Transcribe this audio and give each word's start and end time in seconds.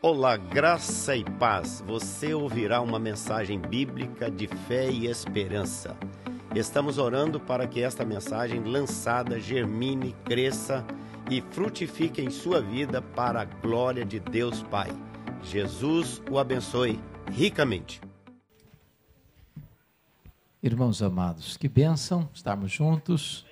Olá, 0.00 0.36
graça 0.36 1.16
e 1.16 1.24
paz. 1.24 1.82
Você 1.84 2.32
ouvirá 2.32 2.80
uma 2.80 3.00
mensagem 3.00 3.58
bíblica 3.58 4.30
de 4.30 4.46
fé 4.46 4.88
e 4.88 5.08
esperança. 5.08 5.96
Estamos 6.54 6.98
orando 6.98 7.40
para 7.40 7.66
que 7.66 7.82
esta 7.82 8.04
mensagem 8.04 8.62
lançada 8.62 9.40
germine, 9.40 10.14
cresça 10.24 10.86
e 11.28 11.40
frutifique 11.40 12.22
em 12.22 12.30
sua 12.30 12.62
vida 12.62 13.02
para 13.02 13.40
a 13.40 13.44
glória 13.44 14.04
de 14.04 14.20
Deus 14.20 14.62
Pai. 14.62 14.88
Jesus 15.42 16.22
o 16.30 16.38
abençoe 16.38 17.00
ricamente. 17.32 18.00
Irmãos 20.62 21.02
amados, 21.02 21.56
que 21.56 21.68
bênção 21.68 22.28
estarmos 22.32 22.70
juntos. 22.70 23.44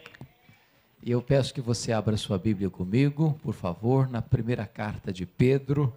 E 1.02 1.10
eu 1.10 1.20
peço 1.20 1.52
que 1.52 1.60
você 1.60 1.90
abra 1.92 2.16
sua 2.16 2.38
Bíblia 2.38 2.70
comigo, 2.70 3.36
por 3.42 3.52
favor, 3.52 4.08
na 4.08 4.22
primeira 4.22 4.64
carta 4.64 5.12
de 5.12 5.26
Pedro. 5.26 5.92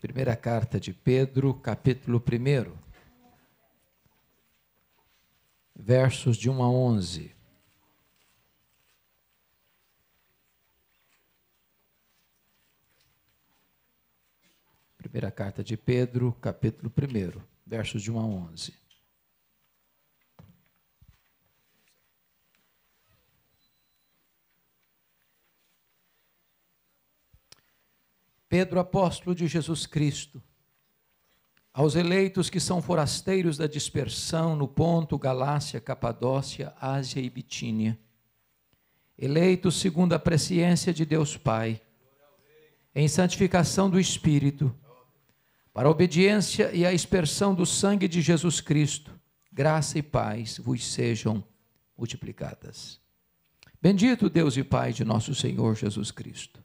Primeira 0.00 0.36
carta 0.36 0.78
de 0.78 0.92
Pedro, 0.92 1.54
capítulo 1.54 2.22
1. 2.22 2.78
Versos 5.74 6.36
de 6.36 6.50
1 6.50 6.62
a 6.62 6.70
11. 6.70 7.34
Primeira 14.98 15.30
carta 15.30 15.64
de 15.64 15.78
Pedro, 15.78 16.36
capítulo 16.42 16.92
1, 16.94 17.42
versos 17.64 18.02
de 18.02 18.10
1 18.10 18.20
a 18.20 18.24
11. 18.24 18.85
Pedro, 28.56 28.80
apóstolo 28.80 29.36
de 29.36 29.46
Jesus 29.46 29.84
Cristo, 29.84 30.42
aos 31.74 31.94
eleitos 31.94 32.48
que 32.48 32.58
são 32.58 32.80
forasteiros 32.80 33.58
da 33.58 33.66
dispersão 33.66 34.56
no 34.56 34.66
Ponto, 34.66 35.18
Galácia, 35.18 35.78
Capadócia, 35.78 36.72
Ásia 36.80 37.20
e 37.20 37.28
Bitínia, 37.28 37.98
eleitos 39.18 39.78
segundo 39.78 40.14
a 40.14 40.18
presciência 40.18 40.90
de 40.94 41.04
Deus 41.04 41.36
Pai, 41.36 41.82
em 42.94 43.06
santificação 43.08 43.90
do 43.90 44.00
Espírito, 44.00 44.74
para 45.70 45.88
a 45.88 45.90
obediência 45.90 46.72
e 46.72 46.86
a 46.86 46.94
expersão 46.94 47.54
do 47.54 47.66
sangue 47.66 48.08
de 48.08 48.22
Jesus 48.22 48.58
Cristo, 48.62 49.12
graça 49.52 49.98
e 49.98 50.02
paz 50.02 50.56
vos 50.56 50.82
sejam 50.82 51.44
multiplicadas. 51.94 52.98
Bendito 53.82 54.30
Deus 54.30 54.56
e 54.56 54.64
Pai 54.64 54.94
de 54.94 55.04
nosso 55.04 55.34
Senhor 55.34 55.76
Jesus 55.76 56.10
Cristo 56.10 56.64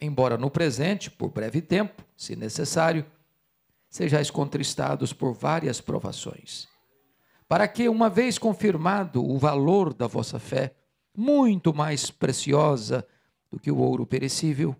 embora 0.00 0.36
no 0.36 0.50
presente, 0.50 1.10
por 1.10 1.30
breve 1.30 1.60
tempo, 1.60 2.04
se 2.16 2.36
necessário, 2.36 3.04
sejais 3.88 4.30
contristados 4.30 5.12
por 5.12 5.32
várias 5.32 5.80
provações, 5.80 6.66
para 7.46 7.68
que, 7.68 7.88
uma 7.88 8.10
vez 8.10 8.38
confirmado 8.38 9.24
o 9.24 9.38
valor 9.38 9.94
da 9.94 10.06
vossa 10.06 10.38
fé, 10.38 10.74
muito 11.16 11.72
mais 11.72 12.10
preciosa 12.10 13.06
do 13.50 13.58
que 13.58 13.70
o 13.70 13.78
ouro 13.78 14.04
perecível, 14.04 14.74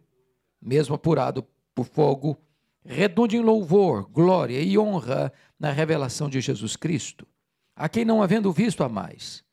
mesmo 0.60 0.94
apurado 0.94 1.46
por 1.74 1.86
fogo, 1.86 2.36
redunde 2.84 3.36
em 3.36 3.40
louvor, 3.40 4.08
glória 4.10 4.60
e 4.60 4.76
honra 4.76 5.32
na 5.58 5.70
revelação 5.70 6.28
de 6.28 6.40
Jesus 6.40 6.74
Cristo, 6.74 7.26
a 7.76 7.88
quem 7.88 8.04
não 8.04 8.22
havendo 8.22 8.52
visto 8.52 8.82
a 8.82 8.88
mais, 8.88 9.44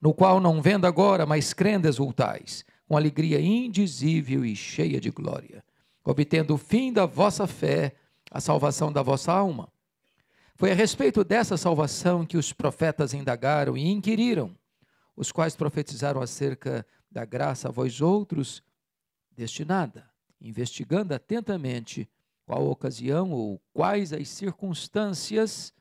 no 0.00 0.12
qual 0.12 0.40
não 0.40 0.60
vendo 0.60 0.86
agora, 0.86 1.24
mas 1.24 1.52
crendo 1.52 1.88
exultais, 1.88 2.64
com 2.88 2.96
alegria 2.96 3.38
indizível 3.38 4.46
e 4.46 4.56
cheia 4.56 4.98
de 4.98 5.10
glória, 5.10 5.62
obtendo 6.02 6.54
o 6.54 6.58
fim 6.58 6.90
da 6.90 7.04
vossa 7.04 7.46
fé, 7.46 7.94
a 8.30 8.40
salvação 8.40 8.90
da 8.90 9.02
vossa 9.02 9.30
alma. 9.30 9.70
Foi 10.56 10.72
a 10.72 10.74
respeito 10.74 11.22
dessa 11.22 11.58
salvação 11.58 12.24
que 12.24 12.38
os 12.38 12.50
profetas 12.50 13.12
indagaram 13.12 13.76
e 13.76 13.86
inquiriram, 13.86 14.56
os 15.14 15.30
quais 15.30 15.54
profetizaram 15.54 16.22
acerca 16.22 16.86
da 17.10 17.26
graça 17.26 17.68
a 17.68 17.70
vós 17.70 18.00
outros 18.00 18.62
destinada, 19.36 20.08
investigando 20.40 21.12
atentamente 21.12 22.08
qual 22.46 22.66
ocasião 22.70 23.32
ou 23.32 23.60
quais 23.74 24.14
as 24.14 24.30
circunstâncias 24.30 25.74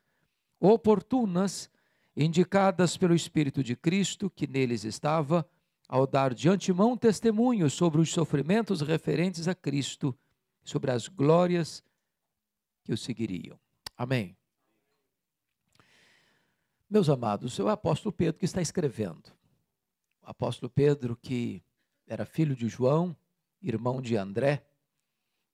oportunas 0.60 1.70
indicadas 2.16 2.98
pelo 2.98 3.16
Espírito 3.16 3.64
de 3.64 3.78
Cristo 3.78 4.30
que 4.30 4.46
neles 4.46 4.84
estava 4.84 5.48
ao 5.88 6.06
dar 6.06 6.34
de 6.34 6.50
antemão 6.50 6.98
testemunho 6.98 7.70
sobre 7.70 8.02
os 8.02 8.12
sofrimentos 8.12 8.82
referentes 8.82 9.48
a 9.48 9.56
Cristo, 9.56 10.18
sobre 10.64 10.92
as 10.92 11.08
glórias 11.08 11.84
que 12.84 12.92
o 12.92 12.98
seguiriam. 12.98 13.58
Amém. 13.96 14.36
Meus 16.90 17.10
amados, 17.10 17.58
é 17.60 17.64
o 17.64 17.70
apóstolo 17.70 18.12
Pedro 18.12 18.40
que 18.40 18.46
está 18.46 18.62
escrevendo. 18.62 19.32
O 20.22 20.30
apóstolo 20.30 20.70
Pedro, 20.70 21.16
que 21.16 21.64
era 22.06 22.26
filho 22.26 22.56
de 22.56 22.68
João, 22.68 23.16
irmão 23.62 24.02
de 24.02 24.16
André, 24.16 24.66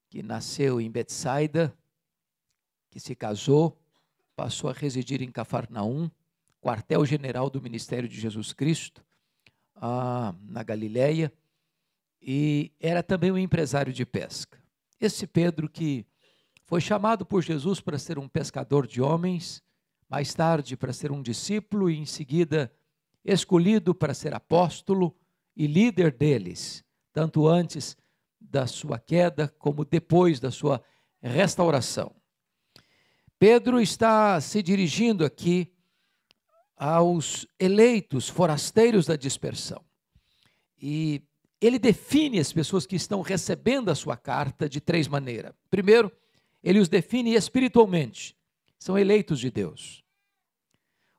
que 0.08 0.22
nasceu 0.22 0.80
em 0.80 0.90
Betsaida, 0.90 1.76
que 2.90 3.00
se 3.00 3.14
casou, 3.14 3.76
passou 4.36 4.70
a 4.70 4.72
residir 4.72 5.22
em 5.22 5.30
Cafarnaum, 5.30 6.10
quartel-general 6.60 7.50
do 7.50 7.60
ministério 7.60 8.08
de 8.08 8.20
Jesus 8.20 8.52
Cristo, 8.52 9.03
ah, 9.86 10.34
na 10.48 10.62
Galiléia 10.62 11.30
e 12.18 12.72
era 12.80 13.02
também 13.02 13.30
um 13.30 13.36
empresário 13.36 13.92
de 13.92 14.06
pesca. 14.06 14.58
Esse 14.98 15.26
Pedro 15.26 15.68
que 15.68 16.06
foi 16.64 16.80
chamado 16.80 17.26
por 17.26 17.42
Jesus 17.42 17.82
para 17.82 17.98
ser 17.98 18.18
um 18.18 18.26
pescador 18.26 18.86
de 18.86 19.02
homens, 19.02 19.62
mais 20.08 20.32
tarde 20.32 20.74
para 20.74 20.90
ser 20.94 21.12
um 21.12 21.20
discípulo 21.20 21.90
e 21.90 21.98
em 21.98 22.06
seguida 22.06 22.72
escolhido 23.22 23.94
para 23.94 24.14
ser 24.14 24.34
apóstolo 24.34 25.14
e 25.54 25.66
líder 25.66 26.12
deles, 26.12 26.82
tanto 27.12 27.46
antes 27.46 27.94
da 28.40 28.66
sua 28.66 28.98
queda 28.98 29.48
como 29.58 29.84
depois 29.84 30.40
da 30.40 30.50
sua 30.50 30.82
restauração. 31.20 32.16
Pedro 33.38 33.78
está 33.82 34.40
se 34.40 34.62
dirigindo 34.62 35.26
aqui 35.26 35.73
aos 36.76 37.46
eleitos 37.58 38.28
forasteiros 38.28 39.06
da 39.06 39.16
dispersão. 39.16 39.84
E 40.80 41.22
ele 41.60 41.78
define 41.78 42.38
as 42.38 42.52
pessoas 42.52 42.86
que 42.86 42.96
estão 42.96 43.22
recebendo 43.22 43.90
a 43.90 43.94
sua 43.94 44.16
carta 44.16 44.68
de 44.68 44.80
três 44.80 45.08
maneiras. 45.08 45.54
Primeiro, 45.70 46.12
ele 46.62 46.80
os 46.80 46.88
define 46.88 47.34
espiritualmente. 47.34 48.36
São 48.78 48.98
eleitos 48.98 49.40
de 49.40 49.50
Deus. 49.50 50.04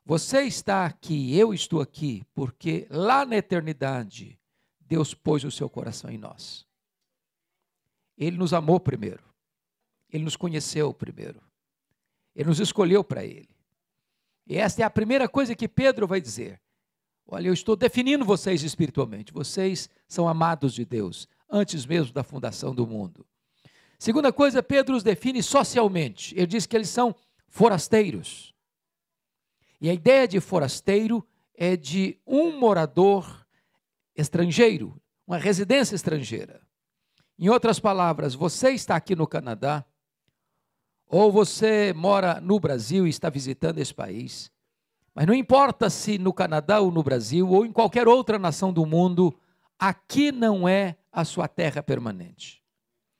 Você 0.04 0.42
está 0.42 0.86
aqui, 0.86 1.36
eu 1.36 1.52
estou 1.52 1.80
aqui, 1.80 2.22
porque 2.32 2.86
lá 2.90 3.24
na 3.26 3.36
eternidade 3.36 4.38
Deus 4.80 5.14
pôs 5.14 5.42
o 5.42 5.50
seu 5.50 5.68
coração 5.68 6.10
em 6.10 6.18
nós. 6.18 6.64
Ele 8.16 8.36
nos 8.36 8.52
amou 8.52 8.78
primeiro. 8.78 9.24
Ele 10.12 10.22
nos 10.22 10.36
conheceu 10.36 10.94
primeiro. 10.94 11.42
Ele 12.34 12.48
nos 12.48 12.60
escolheu 12.60 13.02
para 13.02 13.24
ele. 13.24 13.55
E 14.46 14.56
esta 14.56 14.82
é 14.82 14.84
a 14.84 14.90
primeira 14.90 15.28
coisa 15.28 15.54
que 15.54 15.66
Pedro 15.66 16.06
vai 16.06 16.20
dizer. 16.20 16.60
Olha, 17.26 17.48
eu 17.48 17.52
estou 17.52 17.74
definindo 17.74 18.24
vocês 18.24 18.62
espiritualmente. 18.62 19.32
Vocês 19.32 19.90
são 20.06 20.28
amados 20.28 20.72
de 20.72 20.84
Deus, 20.84 21.26
antes 21.50 21.84
mesmo 21.84 22.12
da 22.12 22.22
fundação 22.22 22.74
do 22.74 22.86
mundo. 22.86 23.26
Segunda 23.98 24.32
coisa, 24.32 24.62
Pedro 24.62 24.94
os 24.94 25.02
define 25.02 25.42
socialmente. 25.42 26.34
Ele 26.36 26.46
diz 26.46 26.66
que 26.66 26.76
eles 26.76 26.88
são 26.88 27.14
forasteiros. 27.48 28.54
E 29.80 29.90
a 29.90 29.94
ideia 29.94 30.28
de 30.28 30.38
forasteiro 30.40 31.26
é 31.54 31.76
de 31.76 32.18
um 32.26 32.58
morador 32.58 33.44
estrangeiro, 34.14 35.00
uma 35.26 35.38
residência 35.38 35.94
estrangeira. 35.94 36.60
Em 37.38 37.48
outras 37.48 37.80
palavras, 37.80 38.34
você 38.34 38.70
está 38.70 38.96
aqui 38.96 39.14
no 39.16 39.26
Canadá, 39.26 39.84
ou 41.08 41.30
você 41.30 41.92
mora 41.94 42.40
no 42.40 42.58
Brasil 42.58 43.06
e 43.06 43.10
está 43.10 43.30
visitando 43.30 43.78
esse 43.78 43.94
país, 43.94 44.50
mas 45.14 45.26
não 45.26 45.34
importa 45.34 45.88
se 45.88 46.18
no 46.18 46.32
Canadá 46.32 46.80
ou 46.80 46.90
no 46.90 47.02
Brasil 47.02 47.48
ou 47.48 47.64
em 47.64 47.72
qualquer 47.72 48.06
outra 48.06 48.38
nação 48.38 48.72
do 48.72 48.84
mundo, 48.84 49.34
aqui 49.78 50.30
não 50.30 50.68
é 50.68 50.96
a 51.10 51.24
sua 51.24 51.48
terra 51.48 51.82
permanente. 51.82 52.62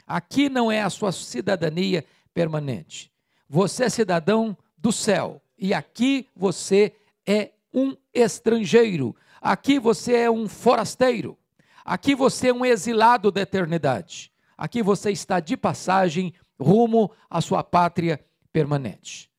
Aqui 0.06 0.48
não 0.48 0.70
é 0.70 0.82
a 0.82 0.90
sua 0.90 1.10
cidadania 1.10 2.04
permanente. 2.34 3.10
você 3.48 3.84
é 3.84 3.88
cidadão 3.88 4.56
do 4.76 4.92
céu 4.92 5.40
e 5.58 5.72
aqui 5.72 6.28
você 6.36 6.94
é 7.24 7.52
um 7.72 7.96
estrangeiro, 8.12 9.16
aqui 9.40 9.78
você 9.78 10.16
é 10.16 10.30
um 10.30 10.46
forasteiro, 10.46 11.38
aqui 11.84 12.14
você 12.14 12.48
é 12.48 12.52
um 12.52 12.64
exilado 12.64 13.30
da 13.30 13.40
eternidade, 13.40 14.30
aqui 14.56 14.82
você 14.82 15.10
está 15.10 15.40
de 15.40 15.56
passagem 15.56 16.34
rumo 16.58 17.10
à 17.28 17.40
sua 17.40 17.62
pátria 17.62 18.24
permanente. 18.52 19.30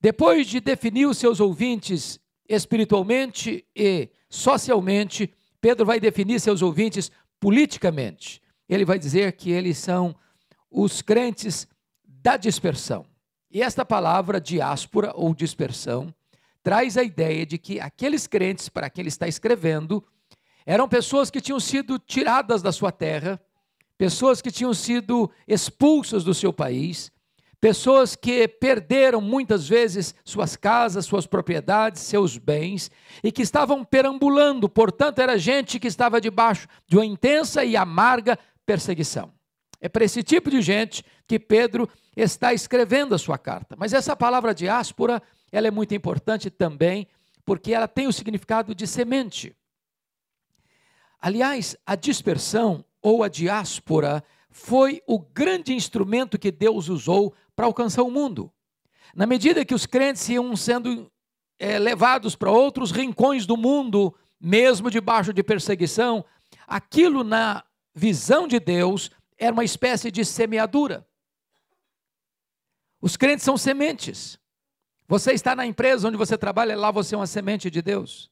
Depois 0.00 0.46
de 0.46 0.60
definir 0.60 1.06
os 1.06 1.18
seus 1.18 1.40
ouvintes 1.40 2.20
espiritualmente 2.48 3.64
e 3.74 4.10
socialmente, 4.28 5.32
Pedro 5.60 5.86
vai 5.86 6.00
definir 6.00 6.40
seus 6.40 6.60
ouvintes 6.60 7.10
politicamente. 7.38 8.42
Ele 8.68 8.84
vai 8.84 8.98
dizer 8.98 9.32
que 9.32 9.50
eles 9.50 9.78
são 9.78 10.14
os 10.70 11.02
crentes 11.02 11.68
da 12.04 12.36
dispersão. 12.36 13.06
E 13.50 13.62
esta 13.62 13.84
palavra 13.84 14.40
diáspora 14.40 15.12
ou 15.14 15.34
dispersão 15.34 16.12
traz 16.62 16.96
a 16.96 17.02
ideia 17.02 17.44
de 17.44 17.58
que 17.58 17.80
aqueles 17.80 18.26
crentes 18.26 18.68
para 18.68 18.88
quem 18.88 19.02
ele 19.02 19.08
está 19.08 19.28
escrevendo 19.28 20.04
eram 20.64 20.88
pessoas 20.88 21.30
que 21.30 21.40
tinham 21.40 21.60
sido 21.60 21.98
tiradas 21.98 22.62
da 22.62 22.72
sua 22.72 22.92
terra, 22.92 23.40
pessoas 23.96 24.42
que 24.42 24.50
tinham 24.50 24.74
sido 24.74 25.30
expulsas 25.46 26.24
do 26.24 26.34
seu 26.34 26.52
país, 26.52 27.12
pessoas 27.60 28.16
que 28.16 28.48
perderam 28.48 29.20
muitas 29.20 29.68
vezes 29.68 30.14
suas 30.24 30.56
casas, 30.56 31.06
suas 31.06 31.26
propriedades, 31.28 32.02
seus 32.02 32.36
bens 32.36 32.90
e 33.22 33.30
que 33.30 33.42
estavam 33.42 33.84
perambulando, 33.84 34.68
portanto, 34.68 35.20
era 35.20 35.38
gente 35.38 35.78
que 35.78 35.86
estava 35.86 36.20
debaixo 36.20 36.66
de 36.88 36.96
uma 36.96 37.06
intensa 37.06 37.64
e 37.64 37.76
amarga 37.76 38.36
perseguição. 38.66 39.32
É 39.80 39.88
para 39.88 40.04
esse 40.04 40.22
tipo 40.22 40.50
de 40.50 40.60
gente 40.60 41.04
que 41.26 41.38
Pedro 41.38 41.88
está 42.16 42.52
escrevendo 42.52 43.14
a 43.14 43.18
sua 43.18 43.38
carta. 43.38 43.76
Mas 43.78 43.92
essa 43.92 44.16
palavra 44.16 44.54
diáspora, 44.54 45.22
ela 45.50 45.68
é 45.68 45.70
muito 45.70 45.94
importante 45.94 46.50
também, 46.50 47.06
porque 47.44 47.72
ela 47.72 47.86
tem 47.86 48.06
o 48.08 48.12
significado 48.12 48.74
de 48.74 48.86
semente. 48.86 49.56
Aliás, 51.20 51.76
a 51.86 51.94
dispersão 51.94 52.84
ou 53.02 53.22
a 53.24 53.28
diáspora 53.28 54.24
foi 54.50 55.02
o 55.06 55.18
grande 55.18 55.74
instrumento 55.74 56.38
que 56.38 56.52
Deus 56.52 56.88
usou 56.88 57.34
para 57.56 57.66
alcançar 57.66 58.02
o 58.02 58.10
mundo. 58.10 58.52
Na 59.14 59.26
medida 59.26 59.64
que 59.64 59.74
os 59.74 59.84
crentes 59.84 60.26
iam 60.28 60.54
sendo 60.56 61.10
é, 61.58 61.78
levados 61.78 62.34
para 62.36 62.50
outros 62.50 62.90
rincões 62.90 63.44
do 63.44 63.56
mundo, 63.56 64.14
mesmo 64.40 64.90
debaixo 64.90 65.32
de 65.32 65.42
perseguição, 65.42 66.24
aquilo 66.66 67.22
na 67.22 67.64
visão 67.94 68.48
de 68.48 68.58
Deus 68.58 69.10
era 69.36 69.52
uma 69.52 69.64
espécie 69.64 70.10
de 70.10 70.24
semeadura. 70.24 71.06
Os 73.00 73.16
crentes 73.16 73.44
são 73.44 73.58
sementes. 73.58 74.38
Você 75.08 75.32
está 75.32 75.54
na 75.54 75.66
empresa 75.66 76.08
onde 76.08 76.16
você 76.16 76.38
trabalha, 76.38 76.76
lá 76.76 76.90
você 76.90 77.14
é 77.14 77.18
uma 77.18 77.26
semente 77.26 77.70
de 77.70 77.82
Deus. 77.82 78.31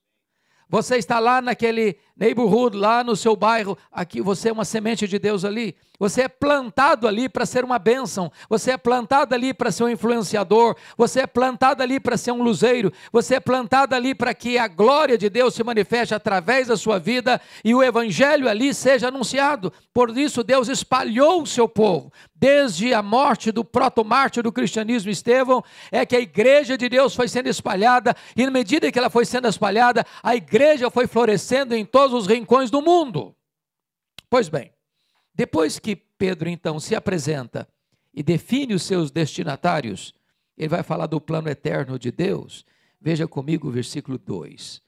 Você 0.70 0.99
está 0.99 1.19
lá 1.19 1.43
naquele 1.43 1.96
neighborhood, 2.17 2.76
lá 2.76 3.02
no 3.02 3.17
seu 3.17 3.34
bairro, 3.34 3.76
aqui 3.90 4.20
você 4.20 4.50
é 4.50 4.52
uma 4.52 4.64
semente 4.64 5.08
de 5.08 5.19
Deus 5.19 5.44
ali. 5.44 5.75
Você 5.99 6.22
é 6.22 6.28
plantado 6.28 7.06
ali 7.06 7.28
para 7.28 7.44
ser 7.44 7.62
uma 7.62 7.78
bênção. 7.78 8.32
Você 8.49 8.70
é 8.70 8.76
plantado 8.78 9.34
ali 9.34 9.52
para 9.52 9.70
ser 9.70 9.84
um 9.84 9.88
influenciador. 9.88 10.75
Você 10.96 11.20
é 11.20 11.26
plantado 11.26 11.82
ali 11.82 12.00
para 12.00 12.17
ser 12.17 12.32
um 12.32 12.43
luzeiro. 12.43 12.90
Você 13.12 13.34
é 13.34 13.40
plantado 13.40 13.94
ali 13.94 14.14
para 14.14 14.32
que 14.32 14.56
a 14.56 14.67
glória 14.67 15.19
de 15.19 15.28
Deus 15.28 15.55
se 15.55 15.62
manifeste 15.62 16.14
através 16.14 16.69
da 16.69 16.76
sua 16.76 16.99
vida 16.99 17.38
e 17.62 17.75
o 17.75 17.82
evangelho 17.82 18.49
ali 18.49 18.73
seja 18.73 19.08
anunciado. 19.08 19.70
Por 19.93 20.16
isso, 20.16 20.43
Deus 20.43 20.69
espalhou 20.69 21.43
o 21.43 21.46
seu 21.46 21.69
povo. 21.69 22.11
Desde 22.34 22.94
a 22.94 23.02
morte 23.02 23.52
do 23.52 23.62
proto-mártir 23.62 24.43
do 24.43 24.50
cristianismo, 24.50 25.11
Estevão, 25.11 25.62
é 25.93 26.06
que 26.06 26.16
a 26.16 26.20
igreja 26.20 26.78
de 26.78 26.88
Deus 26.88 27.14
foi 27.14 27.28
sendo 27.28 27.50
espalhada, 27.50 28.16
e 28.34 28.46
na 28.46 28.50
medida 28.50 28.90
que 28.90 28.99
ela 28.99 29.11
foi 29.11 29.26
sendo 29.26 29.46
espalhada, 29.46 30.06
a 30.23 30.34
igreja 30.34 30.60
foi 30.91 31.07
florescendo 31.07 31.75
em 31.75 31.85
todos 31.85 32.15
os 32.15 32.27
rincões 32.27 32.71
do 32.71 32.83
mundo. 32.83 33.35
Pois 34.29 34.49
bem, 34.49 34.73
depois 35.35 35.79
que 35.79 35.97
Pedro 35.97 36.49
então 36.49 36.79
se 36.79 36.95
apresenta 36.95 37.69
e 38.12 38.23
define 38.23 38.75
os 38.75 38.83
seus 38.83 39.11
destinatários, 39.11 40.12
ele 40.57 40.69
vai 40.69 40.83
falar 40.83 41.07
do 41.07 41.21
plano 41.21 41.49
eterno 41.49 41.99
de 41.99 42.11
Deus. 42.11 42.65
Veja 43.01 43.27
comigo 43.27 43.69
o 43.69 43.71
versículo 43.71 44.19
2. 44.19 44.83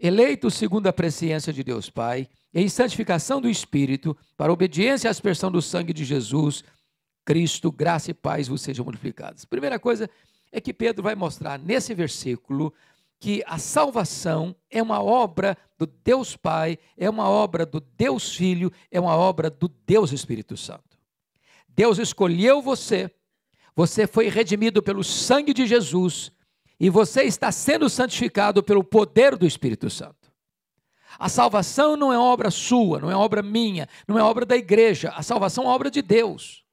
Eleito 0.00 0.50
segundo 0.50 0.86
a 0.86 0.92
presciência 0.92 1.52
de 1.52 1.62
Deus 1.62 1.88
Pai, 1.88 2.28
em 2.52 2.68
santificação 2.68 3.40
do 3.40 3.48
Espírito, 3.48 4.16
para 4.36 4.52
obediência 4.52 5.08
à 5.08 5.10
aspersão 5.10 5.50
do 5.50 5.62
sangue 5.62 5.92
de 5.92 6.04
Jesus, 6.04 6.64
Cristo, 7.24 7.70
graça 7.70 8.10
e 8.10 8.14
paz 8.14 8.48
vos 8.48 8.62
sejam 8.62 8.84
multiplicadas. 8.84 9.44
Primeira 9.44 9.78
coisa 9.78 10.08
é 10.50 10.60
que 10.60 10.72
Pedro 10.72 11.02
vai 11.02 11.14
mostrar 11.14 11.58
nesse 11.58 11.94
versículo 11.94 12.72
que 13.18 13.42
a 13.46 13.58
salvação 13.58 14.54
é 14.70 14.82
uma 14.82 15.02
obra 15.02 15.56
do 15.76 15.86
Deus 15.86 16.36
Pai, 16.36 16.78
é 16.96 17.10
uma 17.10 17.28
obra 17.28 17.66
do 17.66 17.80
Deus 17.80 18.34
Filho, 18.34 18.72
é 18.90 19.00
uma 19.00 19.16
obra 19.16 19.50
do 19.50 19.68
Deus 19.68 20.12
Espírito 20.12 20.56
Santo. 20.56 20.98
Deus 21.68 21.98
escolheu 21.98 22.62
você, 22.62 23.10
você 23.74 24.06
foi 24.06 24.28
redimido 24.28 24.82
pelo 24.82 25.02
sangue 25.04 25.52
de 25.52 25.66
Jesus 25.66 26.32
e 26.80 26.88
você 26.88 27.22
está 27.22 27.50
sendo 27.50 27.88
santificado 27.88 28.62
pelo 28.62 28.84
poder 28.84 29.36
do 29.36 29.46
Espírito 29.46 29.90
Santo. 29.90 30.32
A 31.18 31.28
salvação 31.28 31.96
não 31.96 32.12
é 32.12 32.18
obra 32.18 32.50
sua, 32.50 33.00
não 33.00 33.10
é 33.10 33.16
obra 33.16 33.42
minha, 33.42 33.88
não 34.06 34.18
é 34.18 34.22
obra 34.22 34.46
da 34.46 34.56
igreja, 34.56 35.10
a 35.10 35.22
salvação 35.22 35.64
é 35.64 35.68
obra 35.68 35.90
de 35.90 36.02
Deus. 36.02 36.64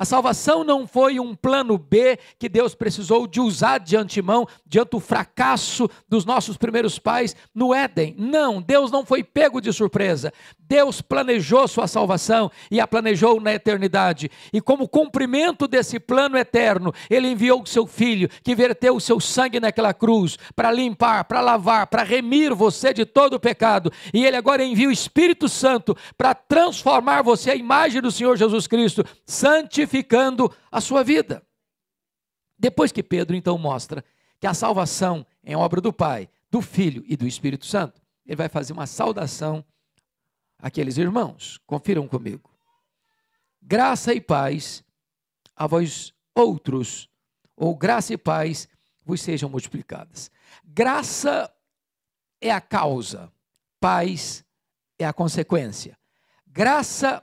A 0.00 0.04
salvação 0.06 0.64
não 0.64 0.86
foi 0.86 1.20
um 1.20 1.34
plano 1.34 1.76
B 1.76 2.18
que 2.38 2.48
Deus 2.48 2.74
precisou 2.74 3.26
de 3.26 3.38
usar 3.38 3.76
de 3.76 3.98
antemão, 3.98 4.46
diante 4.64 4.92
do 4.92 4.98
fracasso 4.98 5.90
dos 6.08 6.24
nossos 6.24 6.56
primeiros 6.56 6.98
pais 6.98 7.36
no 7.54 7.74
Éden. 7.74 8.14
Não, 8.16 8.62
Deus 8.62 8.90
não 8.90 9.04
foi 9.04 9.22
pego 9.22 9.60
de 9.60 9.70
surpresa. 9.74 10.32
Deus 10.58 11.02
planejou 11.02 11.68
sua 11.68 11.86
salvação 11.86 12.50
e 12.70 12.80
a 12.80 12.86
planejou 12.86 13.42
na 13.42 13.52
eternidade. 13.52 14.30
E 14.54 14.58
como 14.58 14.88
cumprimento 14.88 15.68
desse 15.68 16.00
plano 16.00 16.38
eterno, 16.38 16.94
ele 17.10 17.28
enviou 17.28 17.60
o 17.60 17.66
seu 17.66 17.86
filho, 17.86 18.30
que 18.42 18.54
verteu 18.54 18.96
o 18.96 19.00
seu 19.00 19.20
sangue 19.20 19.60
naquela 19.60 19.92
cruz, 19.92 20.38
para 20.56 20.72
limpar, 20.72 21.24
para 21.24 21.42
lavar, 21.42 21.88
para 21.88 22.04
remir 22.04 22.54
você 22.54 22.94
de 22.94 23.04
todo 23.04 23.34
o 23.34 23.40
pecado. 23.40 23.92
E 24.14 24.24
ele 24.24 24.36
agora 24.36 24.64
envia 24.64 24.88
o 24.88 24.92
Espírito 24.92 25.46
Santo 25.46 25.94
para 26.16 26.32
transformar 26.32 27.20
você 27.20 27.50
à 27.50 27.54
imagem 27.54 28.00
do 28.00 28.10
Senhor 28.10 28.34
Jesus 28.38 28.66
Cristo, 28.66 29.04
santificado 29.26 29.89
santificando 29.90 30.54
a 30.70 30.80
sua 30.80 31.02
vida. 31.02 31.44
Depois 32.56 32.92
que 32.92 33.02
Pedro 33.02 33.34
então 33.34 33.58
mostra 33.58 34.04
que 34.38 34.46
a 34.46 34.54
salvação 34.54 35.26
é 35.42 35.56
obra 35.56 35.80
do 35.80 35.92
Pai, 35.92 36.28
do 36.50 36.62
Filho 36.62 37.02
e 37.06 37.16
do 37.16 37.26
Espírito 37.26 37.66
Santo, 37.66 38.00
ele 38.24 38.36
vai 38.36 38.48
fazer 38.48 38.72
uma 38.72 38.86
saudação 38.86 39.64
àqueles 40.58 40.96
irmãos. 40.96 41.58
Confiram 41.66 42.06
comigo. 42.06 42.50
Graça 43.60 44.14
e 44.14 44.20
paz 44.20 44.84
a 45.56 45.66
vós 45.66 46.14
outros, 46.34 47.08
ou 47.56 47.74
graça 47.74 48.14
e 48.14 48.16
paz 48.16 48.68
vos 49.04 49.20
sejam 49.20 49.50
multiplicadas. 49.50 50.30
Graça 50.64 51.52
é 52.40 52.50
a 52.50 52.60
causa, 52.60 53.30
paz 53.78 54.44
é 54.98 55.04
a 55.04 55.12
consequência. 55.12 55.98
Graça 56.46 57.22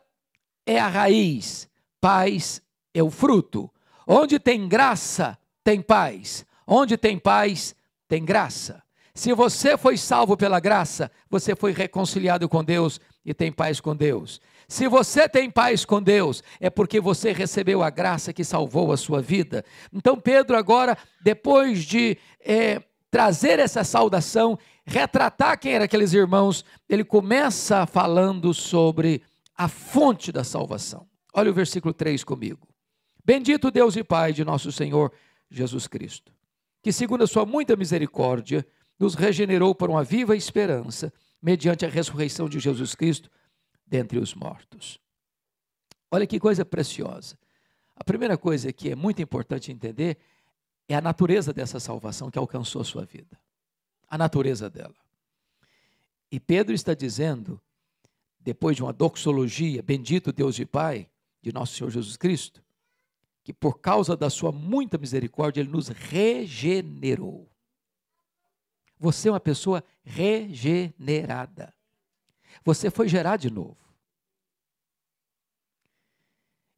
é 0.65 0.79
a 0.79 0.87
raiz, 0.87 1.67
paz 1.99 2.61
é 2.93 3.01
o 3.01 3.09
fruto. 3.09 3.69
Onde 4.05 4.39
tem 4.39 4.67
graça, 4.67 5.37
tem 5.63 5.81
paz. 5.81 6.45
Onde 6.65 6.97
tem 6.97 7.17
paz, 7.17 7.75
tem 8.07 8.23
graça. 8.23 8.83
Se 9.13 9.33
você 9.33 9.77
foi 9.77 9.97
salvo 9.97 10.37
pela 10.37 10.59
graça, 10.59 11.11
você 11.29 11.55
foi 11.55 11.71
reconciliado 11.71 12.47
com 12.47 12.63
Deus 12.63 13.01
e 13.25 13.33
tem 13.33 13.51
paz 13.51 13.79
com 13.81 13.95
Deus. 13.95 14.39
Se 14.67 14.87
você 14.87 15.27
tem 15.27 15.49
paz 15.49 15.83
com 15.85 16.01
Deus, 16.01 16.43
é 16.59 16.69
porque 16.69 16.99
você 16.99 17.31
recebeu 17.31 17.81
a 17.81 17.89
graça 17.89 18.31
que 18.31 18.43
salvou 18.43 18.91
a 18.91 18.97
sua 18.97 19.21
vida. 19.21 19.65
Então, 19.91 20.19
Pedro, 20.19 20.57
agora, 20.57 20.95
depois 21.21 21.83
de 21.83 22.17
é, 22.39 22.83
trazer 23.09 23.59
essa 23.59 23.83
saudação, 23.83 24.59
retratar 24.85 25.57
quem 25.59 25.73
eram 25.73 25.85
aqueles 25.85 26.13
irmãos, 26.13 26.63
ele 26.87 27.03
começa 27.03 27.87
falando 27.87 28.53
sobre 28.53 29.23
a 29.55 29.67
fonte 29.67 30.31
da 30.31 30.43
salvação. 30.43 31.06
Olha 31.37 31.51
o 31.51 31.53
versículo 31.53 31.93
3 31.93 32.23
comigo. 32.23 32.67
Bendito 33.23 33.69
Deus 33.69 33.95
e 33.95 34.03
Pai 34.03 34.33
de 34.33 34.43
nosso 34.43 34.71
Senhor 34.71 35.13
Jesus 35.51 35.85
Cristo, 35.85 36.33
que, 36.81 36.91
segundo 36.91 37.23
a 37.23 37.27
sua 37.27 37.45
muita 37.45 37.75
misericórdia, 37.75 38.65
nos 38.97 39.13
regenerou 39.13 39.75
para 39.75 39.91
uma 39.91 40.03
viva 40.03 40.35
esperança, 40.35 41.13
mediante 41.39 41.85
a 41.85 41.89
ressurreição 41.89 42.49
de 42.49 42.59
Jesus 42.59 42.95
Cristo 42.95 43.29
dentre 43.85 44.17
os 44.17 44.33
mortos. 44.33 44.99
Olha 46.09 46.25
que 46.25 46.39
coisa 46.39 46.65
preciosa. 46.65 47.37
A 47.95 48.03
primeira 48.03 48.35
coisa 48.35 48.73
que 48.73 48.89
é 48.89 48.95
muito 48.95 49.21
importante 49.21 49.71
entender 49.71 50.17
é 50.89 50.95
a 50.95 51.01
natureza 51.01 51.53
dessa 51.53 51.79
salvação 51.79 52.31
que 52.31 52.39
alcançou 52.39 52.81
a 52.81 52.85
sua 52.85 53.05
vida. 53.05 53.39
A 54.09 54.17
natureza 54.17 54.71
dela. 54.71 54.95
E 56.31 56.39
Pedro 56.39 56.73
está 56.73 56.95
dizendo, 56.95 57.61
depois 58.39 58.75
de 58.75 58.81
uma 58.81 58.91
doxologia, 58.91 59.83
bendito 59.83 60.31
Deus 60.31 60.57
e 60.57 60.65
Pai, 60.65 61.07
de 61.47 61.53
nosso 61.53 61.75
Senhor 61.75 61.89
Jesus 61.89 62.17
Cristo, 62.17 62.61
que 63.41 63.53
por 63.53 63.79
causa 63.79 64.17
da 64.17 64.29
sua 64.29 64.51
muita 64.51 64.97
misericórdia, 64.97 65.61
ele 65.61 65.69
nos 65.69 65.87
regenerou. 65.87 67.49
Você 68.99 69.29
é 69.29 69.31
uma 69.31 69.39
pessoa 69.39 69.81
regenerada. 70.03 71.73
Você 72.65 72.89
foi 72.89 73.07
gerado 73.07 73.43
de 73.43 73.49
novo. 73.49 73.77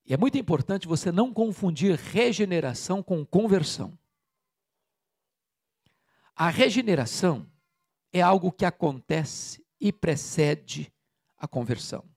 E 0.06 0.14
é 0.14 0.18
muito 0.18 0.38
importante 0.38 0.88
você 0.88 1.12
não 1.12 1.34
confundir 1.34 1.98
regeneração 1.98 3.02
com 3.02 3.26
conversão. 3.26 3.98
A 6.36 6.50
regeneração 6.50 7.52
é 8.14 8.22
algo 8.22 8.52
que 8.52 8.66
acontece 8.66 9.66
e 9.80 9.92
precede 9.92 10.94
a 11.38 11.48
conversão. 11.48 12.08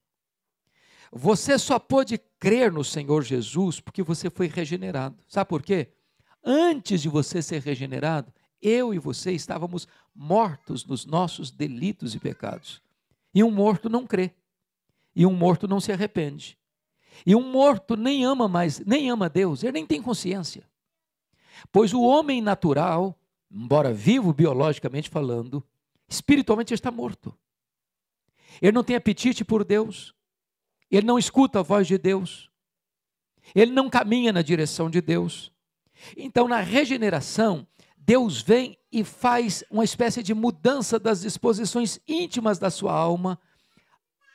Você 1.15 1.59
só 1.59 1.77
pode 1.77 2.17
crer 2.39 2.71
no 2.71 2.83
Senhor 2.83 3.23
Jesus 3.23 3.79
porque 3.79 4.01
você 4.01 4.31
foi 4.31 4.47
regenerado. 4.47 5.15
Sabe 5.27 5.47
por 5.47 5.61
quê? 5.61 5.89
Antes 6.43 7.03
de 7.03 7.07
você 7.07 7.39
ser 7.39 7.61
regenerado, 7.61 8.33
eu 8.59 8.93
e 8.95 8.97
você 8.97 9.31
estávamos 9.31 9.87
mortos 10.13 10.83
nos 10.85 11.05
nossos 11.05 11.51
delitos 11.51 12.15
e 12.15 12.19
pecados. 12.19 12.81
E 13.31 13.43
um 13.43 13.51
morto 13.51 13.89
não 13.89 14.07
crê. 14.07 14.31
E 15.15 15.23
um 15.23 15.33
morto 15.33 15.67
não 15.67 15.79
se 15.79 15.91
arrepende. 15.91 16.57
E 17.27 17.35
um 17.35 17.51
morto 17.51 17.95
nem 17.95 18.25
ama 18.25 18.47
mais, 18.47 18.79
nem 18.79 19.11
ama 19.11 19.29
Deus, 19.29 19.61
ele 19.61 19.73
nem 19.73 19.85
tem 19.85 20.01
consciência. 20.01 20.67
Pois 21.71 21.93
o 21.93 22.01
homem 22.01 22.41
natural, 22.41 23.15
embora 23.51 23.93
vivo 23.93 24.33
biologicamente 24.33 25.11
falando, 25.11 25.63
espiritualmente 26.09 26.73
está 26.73 26.89
morto. 26.89 27.37
Ele 28.59 28.71
não 28.71 28.83
tem 28.83 28.95
apetite 28.95 29.45
por 29.45 29.63
Deus. 29.63 30.15
Ele 30.93 31.07
não 31.07 31.17
escuta 31.17 31.59
a 31.59 31.63
voz 31.63 31.87
de 31.87 31.97
Deus. 31.97 32.51
Ele 33.55 33.71
não 33.71 33.89
caminha 33.89 34.31
na 34.31 34.43
direção 34.43 34.91
de 34.91 35.01
Deus. 35.01 35.51
Então, 36.15 36.47
na 36.47 36.59
regeneração, 36.59 37.65
Deus 37.97 38.41
vem 38.41 38.77
e 38.91 39.03
faz 39.03 39.63
uma 39.71 39.83
espécie 39.83 40.21
de 40.21 40.35
mudança 40.35 40.99
das 40.99 41.21
disposições 41.21 41.99
íntimas 42.07 42.59
da 42.59 42.69
sua 42.69 42.93
alma. 42.93 43.39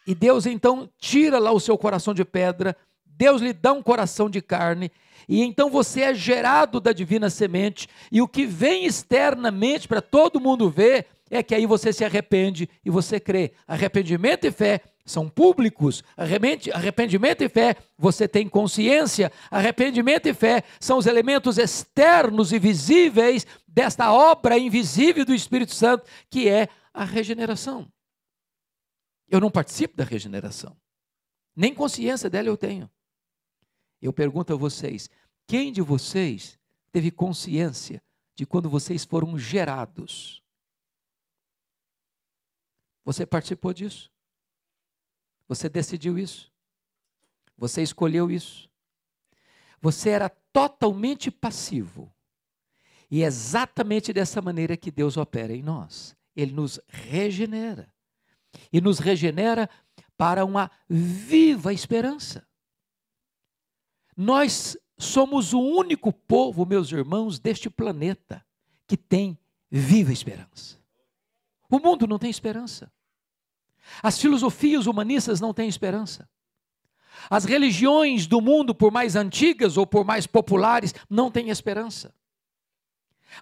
E 0.04 0.16
Deus 0.16 0.46
então 0.46 0.90
tira 0.98 1.38
lá 1.38 1.52
o 1.52 1.60
seu 1.60 1.78
coração 1.78 2.12
de 2.12 2.24
pedra, 2.24 2.76
Deus 3.04 3.40
lhe 3.40 3.52
dá 3.52 3.72
um 3.72 3.82
coração 3.82 4.28
de 4.28 4.40
carne, 4.40 4.90
e 5.28 5.42
então 5.42 5.70
você 5.70 6.00
é 6.00 6.14
gerado 6.14 6.80
da 6.80 6.92
divina 6.92 7.28
semente, 7.28 7.86
e 8.10 8.22
o 8.22 8.26
que 8.26 8.46
vem 8.46 8.86
externamente 8.86 9.86
para 9.86 10.00
todo 10.00 10.40
mundo 10.40 10.70
ver 10.70 11.06
é 11.30 11.42
que 11.42 11.54
aí 11.54 11.66
você 11.66 11.92
se 11.92 12.04
arrepende 12.04 12.68
e 12.84 12.90
você 12.90 13.20
crê. 13.20 13.52
Arrependimento 13.66 14.46
e 14.46 14.50
fé 14.50 14.80
são 15.08 15.28
públicos. 15.28 16.04
Arrependimento 16.16 17.42
e 17.42 17.48
fé, 17.48 17.76
você 17.96 18.28
tem 18.28 18.48
consciência. 18.48 19.32
Arrependimento 19.50 20.26
e 20.26 20.34
fé 20.34 20.62
são 20.78 20.98
os 20.98 21.06
elementos 21.06 21.58
externos 21.58 22.52
e 22.52 22.58
visíveis 22.58 23.46
desta 23.66 24.12
obra 24.12 24.58
invisível 24.58 25.24
do 25.24 25.34
Espírito 25.34 25.74
Santo, 25.74 26.04
que 26.30 26.48
é 26.48 26.68
a 26.92 27.04
regeneração. 27.04 27.90
Eu 29.28 29.40
não 29.40 29.50
participo 29.50 29.96
da 29.96 30.04
regeneração, 30.04 30.76
nem 31.54 31.74
consciência 31.74 32.30
dela 32.30 32.48
eu 32.48 32.56
tenho. 32.56 32.90
Eu 34.00 34.12
pergunto 34.12 34.52
a 34.52 34.56
vocês: 34.56 35.10
quem 35.46 35.72
de 35.72 35.82
vocês 35.82 36.58
teve 36.90 37.10
consciência 37.10 38.02
de 38.34 38.46
quando 38.46 38.70
vocês 38.70 39.04
foram 39.04 39.38
gerados? 39.38 40.42
Você 43.04 43.26
participou 43.26 43.72
disso? 43.72 44.10
Você 45.48 45.68
decidiu 45.68 46.18
isso? 46.18 46.52
Você 47.56 47.82
escolheu 47.82 48.30
isso? 48.30 48.68
Você 49.80 50.10
era 50.10 50.28
totalmente 50.52 51.30
passivo. 51.30 52.12
E 53.10 53.22
é 53.22 53.26
exatamente 53.26 54.12
dessa 54.12 54.42
maneira 54.42 54.76
que 54.76 54.90
Deus 54.90 55.16
opera 55.16 55.54
em 55.54 55.62
nós. 55.62 56.14
Ele 56.36 56.52
nos 56.52 56.78
regenera. 56.86 57.92
E 58.72 58.80
nos 58.80 58.98
regenera 58.98 59.68
para 60.16 60.44
uma 60.44 60.70
viva 60.88 61.72
esperança. 61.72 62.46
Nós 64.16 64.76
somos 64.98 65.52
o 65.52 65.60
único 65.60 66.12
povo, 66.12 66.66
meus 66.66 66.90
irmãos, 66.92 67.38
deste 67.38 67.70
planeta 67.70 68.44
que 68.86 68.96
tem 68.96 69.38
viva 69.70 70.12
esperança. 70.12 70.78
O 71.70 71.78
mundo 71.78 72.06
não 72.06 72.18
tem 72.18 72.30
esperança. 72.30 72.92
As 74.02 74.18
filosofias 74.18 74.86
humanistas 74.86 75.40
não 75.40 75.52
têm 75.52 75.68
esperança. 75.68 76.28
As 77.28 77.44
religiões 77.44 78.26
do 78.26 78.40
mundo, 78.40 78.74
por 78.74 78.92
mais 78.92 79.16
antigas 79.16 79.76
ou 79.76 79.86
por 79.86 80.04
mais 80.04 80.26
populares, 80.26 80.94
não 81.10 81.30
têm 81.30 81.50
esperança. 81.50 82.14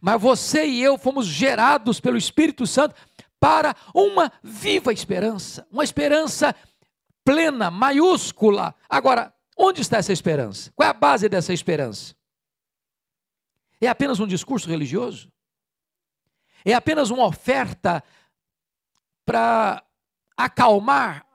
Mas 0.00 0.20
você 0.20 0.66
e 0.66 0.82
eu 0.82 0.98
fomos 0.98 1.26
gerados 1.26 2.00
pelo 2.00 2.16
Espírito 2.16 2.66
Santo 2.66 2.94
para 3.38 3.76
uma 3.94 4.32
viva 4.42 4.92
esperança, 4.92 5.66
uma 5.70 5.84
esperança 5.84 6.54
plena, 7.24 7.70
maiúscula. 7.70 8.74
Agora, 8.88 9.32
onde 9.56 9.82
está 9.82 9.98
essa 9.98 10.12
esperança? 10.12 10.72
Qual 10.74 10.86
é 10.86 10.90
a 10.90 10.94
base 10.94 11.28
dessa 11.28 11.52
esperança? 11.52 12.14
É 13.80 13.88
apenas 13.88 14.20
um 14.20 14.26
discurso 14.26 14.68
religioso? 14.68 15.30
É 16.64 16.72
apenas 16.72 17.10
uma 17.10 17.26
oferta 17.26 18.02
para 19.24 19.84
acalmar 20.36 21.26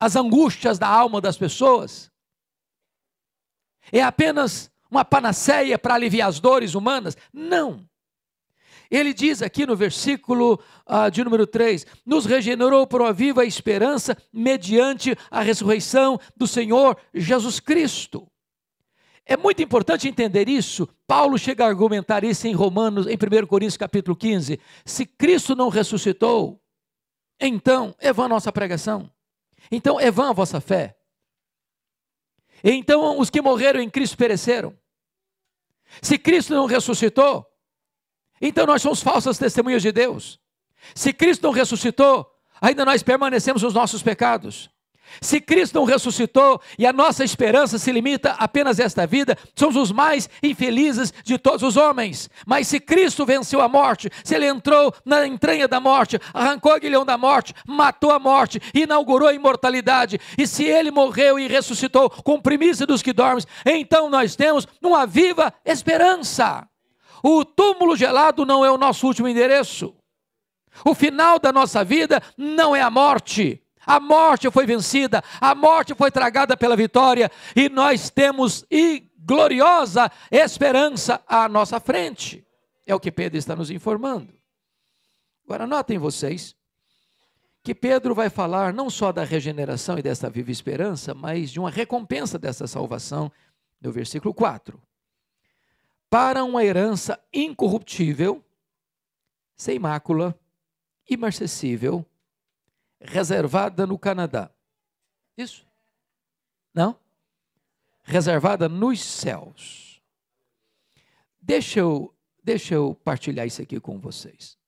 as 0.00 0.16
angústias 0.16 0.78
da 0.78 0.88
alma 0.88 1.20
das 1.20 1.36
pessoas? 1.36 2.10
É 3.92 4.02
apenas 4.02 4.70
uma 4.90 5.04
panaceia 5.04 5.78
para 5.78 5.94
aliviar 5.94 6.28
as 6.28 6.40
dores 6.40 6.74
humanas? 6.74 7.16
Não. 7.32 7.86
Ele 8.90 9.12
diz 9.12 9.42
aqui 9.42 9.66
no 9.66 9.74
versículo 9.74 10.60
uh, 10.86 11.10
de 11.10 11.24
número 11.24 11.46
3: 11.46 11.86
nos 12.04 12.26
regenerou 12.26 12.86
por 12.86 13.00
uma 13.00 13.12
viva 13.12 13.44
esperança 13.44 14.16
mediante 14.32 15.16
a 15.30 15.40
ressurreição 15.40 16.18
do 16.36 16.46
Senhor 16.46 16.96
Jesus 17.12 17.60
Cristo. 17.60 18.28
É 19.26 19.36
muito 19.36 19.62
importante 19.62 20.06
entender 20.06 20.48
isso. 20.48 20.86
Paulo 21.06 21.38
chega 21.38 21.64
a 21.64 21.68
argumentar 21.68 22.24
isso 22.24 22.46
em 22.46 22.52
Romanos, 22.52 23.06
em 23.06 23.14
1 23.14 23.46
Coríntios 23.46 23.76
capítulo 23.76 24.14
15. 24.14 24.60
Se 24.84 25.06
Cristo 25.06 25.56
não 25.56 25.70
ressuscitou, 25.70 26.60
então 27.40 27.94
é 27.98 28.12
vã 28.12 28.24
a 28.24 28.28
nossa 28.28 28.52
pregação. 28.52 29.10
Então 29.70 29.98
é 29.98 30.10
vã 30.10 30.30
a 30.30 30.32
vossa 30.32 30.60
fé. 30.60 30.96
Então 32.62 33.18
os 33.18 33.30
que 33.30 33.42
morreram 33.42 33.80
em 33.80 33.90
Cristo 33.90 34.16
pereceram. 34.16 34.76
Se 36.00 36.18
Cristo 36.18 36.54
não 36.54 36.66
ressuscitou, 36.66 37.46
então 38.40 38.66
nós 38.66 38.82
somos 38.82 39.02
falsas 39.02 39.38
testemunhas 39.38 39.82
de 39.82 39.92
Deus. 39.92 40.40
Se 40.94 41.12
Cristo 41.12 41.42
não 41.42 41.50
ressuscitou, 41.50 42.30
ainda 42.60 42.84
nós 42.84 43.02
permanecemos 43.02 43.62
nos 43.62 43.74
nossos 43.74 44.02
pecados. 44.02 44.70
Se 45.20 45.40
Cristo 45.40 45.74
não 45.74 45.84
ressuscitou 45.84 46.60
e 46.78 46.86
a 46.86 46.92
nossa 46.92 47.24
esperança 47.24 47.78
se 47.78 47.92
limita 47.92 48.32
apenas 48.32 48.78
a 48.78 48.84
esta 48.84 49.06
vida, 49.06 49.36
somos 49.54 49.76
os 49.76 49.92
mais 49.92 50.28
infelizes 50.42 51.12
de 51.24 51.38
todos 51.38 51.62
os 51.62 51.76
homens. 51.76 52.28
Mas 52.46 52.68
se 52.68 52.80
Cristo 52.80 53.24
venceu 53.24 53.60
a 53.60 53.68
morte, 53.68 54.10
se 54.22 54.34
ele 54.34 54.46
entrou 54.46 54.92
na 55.04 55.26
entranha 55.26 55.68
da 55.68 55.80
morte, 55.80 56.18
arrancou 56.32 56.72
o 56.72 56.74
aguilhão 56.74 57.04
da 57.04 57.16
morte, 57.16 57.54
matou 57.66 58.10
a 58.10 58.18
morte, 58.18 58.60
inaugurou 58.74 59.28
a 59.28 59.34
imortalidade, 59.34 60.20
e 60.36 60.46
se 60.46 60.64
ele 60.64 60.90
morreu 60.90 61.38
e 61.38 61.48
ressuscitou 61.48 62.10
com 62.10 62.40
primícia 62.40 62.86
dos 62.86 63.02
que 63.02 63.12
dormem, 63.12 63.44
então 63.64 64.10
nós 64.10 64.36
temos 64.36 64.66
uma 64.82 65.06
viva 65.06 65.52
esperança. 65.64 66.68
O 67.22 67.44
túmulo 67.44 67.96
gelado 67.96 68.44
não 68.44 68.64
é 68.64 68.70
o 68.70 68.76
nosso 68.76 69.06
último 69.06 69.26
endereço. 69.26 69.94
O 70.84 70.94
final 70.94 71.38
da 71.38 71.52
nossa 71.52 71.82
vida 71.82 72.22
não 72.36 72.76
é 72.76 72.82
a 72.82 72.90
morte. 72.90 73.63
A 73.86 74.00
morte 74.00 74.50
foi 74.50 74.66
vencida, 74.66 75.22
a 75.40 75.54
morte 75.54 75.94
foi 75.94 76.10
tragada 76.10 76.56
pela 76.56 76.76
vitória 76.76 77.30
e 77.54 77.68
nós 77.68 78.10
temos 78.10 78.64
e 78.70 79.10
gloriosa 79.18 80.10
esperança 80.30 81.22
à 81.26 81.48
nossa 81.48 81.80
frente. 81.80 82.46
É 82.86 82.94
o 82.94 83.00
que 83.00 83.10
Pedro 83.10 83.38
está 83.38 83.56
nos 83.56 83.70
informando. 83.70 84.32
Agora 85.44 85.66
notem 85.66 85.98
vocês 85.98 86.54
que 87.62 87.74
Pedro 87.74 88.14
vai 88.14 88.28
falar 88.28 88.74
não 88.74 88.90
só 88.90 89.10
da 89.10 89.24
regeneração 89.24 89.98
e 89.98 90.02
dessa 90.02 90.28
viva 90.28 90.50
esperança, 90.50 91.14
mas 91.14 91.50
de 91.50 91.58
uma 91.58 91.70
recompensa 91.70 92.38
dessa 92.38 92.66
salvação 92.66 93.32
no 93.80 93.90
versículo 93.90 94.34
4. 94.34 94.80
Para 96.10 96.44
uma 96.44 96.62
herança 96.62 97.18
incorruptível, 97.32 98.44
sem 99.56 99.78
mácula, 99.78 100.38
imarcessível, 101.08 102.04
reservada 103.04 103.86
no 103.86 103.98
Canadá. 103.98 104.50
Isso? 105.36 105.66
Não? 106.72 106.98
Reservada 108.02 108.68
nos 108.68 109.02
céus. 109.02 110.02
Deixa 111.40 111.80
eu, 111.80 112.14
deixa 112.42 112.74
eu 112.74 112.94
partilhar 112.94 113.46
isso 113.46 113.62
aqui 113.62 113.78
com 113.78 113.98
vocês. 113.98 114.58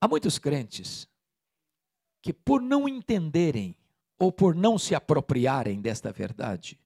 Há 0.00 0.08
muitos 0.08 0.38
crentes 0.38 1.08
que, 2.22 2.32
por 2.32 2.60
não 2.60 2.88
entenderem 2.88 3.76
ou 4.18 4.32
por 4.32 4.54
não 4.54 4.78
se 4.78 4.94
apropriarem 4.94 5.80
desta 5.80 6.10
verdade, 6.10 6.78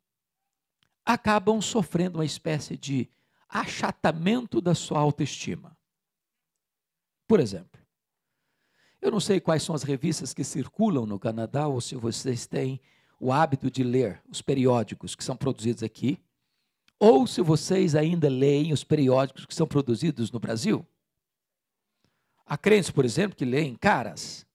acabam 1.05 1.61
sofrendo 1.61 2.19
uma 2.19 2.25
espécie 2.25 2.77
de 2.77 3.09
achatamento 3.49 4.61
da 4.61 4.75
sua 4.75 5.01
autoestima. 5.01 5.77
Por 7.27 7.41
exemplo, 7.41 7.80
eu 9.01 9.11
não 9.11 9.21
sei 9.21 9.41
quais 9.41 9.63
são 9.63 9.75
as 9.75 9.83
revistas 9.83 10.35
que 10.35 10.45
circulam 10.45 11.07
no 11.07 11.19
Canadá 11.19 11.67
ou 11.67 11.81
se 11.81 11.95
vocês 11.95 12.47
têm 12.47 12.81
o 13.19 13.33
hábito 13.33 13.71
de 13.71 13.83
ler 13.83 14.23
os 14.31 14.43
periódicos 14.43 15.15
que 15.15 15.25
são 15.25 15.37
produzidos 15.37 15.83
aqui, 15.83 16.19
ou 16.99 17.27
se 17.27 17.41
vocês 17.41 17.95
ainda 17.95 18.29
leem 18.29 18.73
os 18.73 18.85
periódicos 18.85 19.47
que 19.47 19.55
são 19.55 19.67
produzidos 19.67 20.31
no 20.31 20.39
Brasil. 20.39 20.87
Há 22.45 22.59
crentes, 22.59 22.91
por 22.91 23.05
exemplo, 23.05 23.37
que 23.37 23.45
leem 23.45 23.75
Caras, 23.75 24.47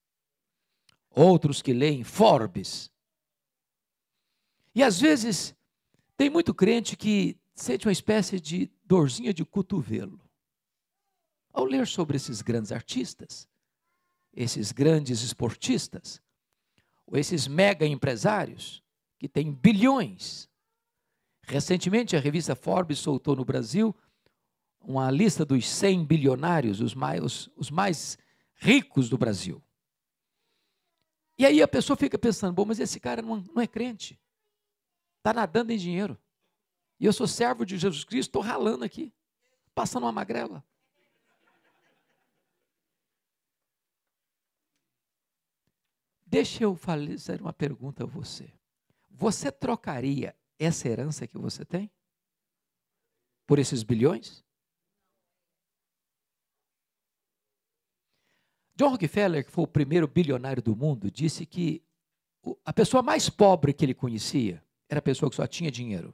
outros 1.10 1.62
que 1.62 1.74
leem 1.74 2.04
Forbes. 2.04 2.92
E 4.76 4.84
às 4.84 5.00
vezes 5.00 5.56
tem 6.18 6.30
muito 6.30 6.54
crente 6.54 6.96
que 6.96 7.38
sente 7.56 7.88
uma 7.88 7.92
espécie 7.92 8.40
de 8.40 8.70
dorzinha 8.84 9.34
de 9.34 9.46
cotovelo 9.46 10.20
ao 11.54 11.66
ler 11.66 11.88
sobre 11.88 12.18
esses 12.18 12.42
grandes 12.42 12.72
artistas, 12.72 13.48
esses 14.36 14.72
grandes 14.72 15.22
esportistas, 15.22 16.22
ou 17.08 17.18
esses 17.18 17.48
mega 17.48 17.86
empresários 17.86 18.84
que 19.18 19.30
têm 19.30 19.52
bilhões. 19.52 20.50
Recentemente, 21.44 22.16
a 22.16 22.20
revista 22.20 22.56
Forbes 22.56 23.00
soltou 23.00 23.36
no 23.36 23.46
Brasil 23.46 23.96
uma 24.82 25.10
lista 25.10 25.46
dos 25.46 25.68
100 25.68 26.06
bilionários, 26.06 26.82
os 26.82 26.94
mais, 26.94 27.50
os 27.56 27.72
mais 27.72 28.18
ricos 28.56 29.10
do 29.10 29.18
Brasil. 29.18 29.62
E 31.38 31.46
aí 31.46 31.62
a 31.62 31.68
pessoa 31.68 31.98
fica 31.98 32.18
pensando: 32.18 32.54
bom, 32.54 32.66
mas 32.66 32.80
esse 32.80 33.00
cara 33.00 33.22
não, 33.22 33.38
não 33.54 33.62
é 33.62 33.68
crente, 33.68 34.20
está 35.18 35.34
nadando 35.34 35.72
em 35.72 35.78
dinheiro. 35.78 36.18
E 37.00 37.06
eu 37.06 37.14
sou 37.14 37.28
servo 37.28 37.66
de 37.66 37.78
Jesus 37.78 38.04
Cristo, 38.04 38.30
estou 38.30 38.42
ralando 38.42 38.86
aqui, 38.86 39.14
passando 39.74 40.04
uma 40.04 40.12
magrela. 40.12 40.64
Deixa 46.36 46.66
eu 46.66 46.76
fazer 46.76 47.40
uma 47.40 47.54
pergunta 47.54 48.04
a 48.04 48.06
você. 48.06 48.52
Você 49.10 49.50
trocaria 49.50 50.36
essa 50.60 50.86
herança 50.86 51.26
que 51.26 51.38
você 51.38 51.64
tem 51.64 51.90
por 53.48 53.58
esses 53.58 53.84
bilhões? 53.84 54.44
John 58.76 58.90
Rockefeller, 58.90 59.46
que 59.46 59.52
foi 59.52 59.64
o 59.64 59.68
primeiro 59.68 60.10
bilionário 60.10 60.62
do 60.62 60.76
mundo, 60.76 61.10
disse 61.10 61.46
que 61.46 61.82
a 62.66 62.74
pessoa 62.74 63.02
mais 63.02 63.30
pobre 63.30 63.74
que 63.74 63.86
ele 63.86 63.94
conhecia 63.94 64.62
era 64.90 65.00
a 65.00 65.02
pessoa 65.02 65.30
que 65.30 65.38
só 65.38 65.48
tinha 65.48 65.72
dinheiro. 65.72 66.14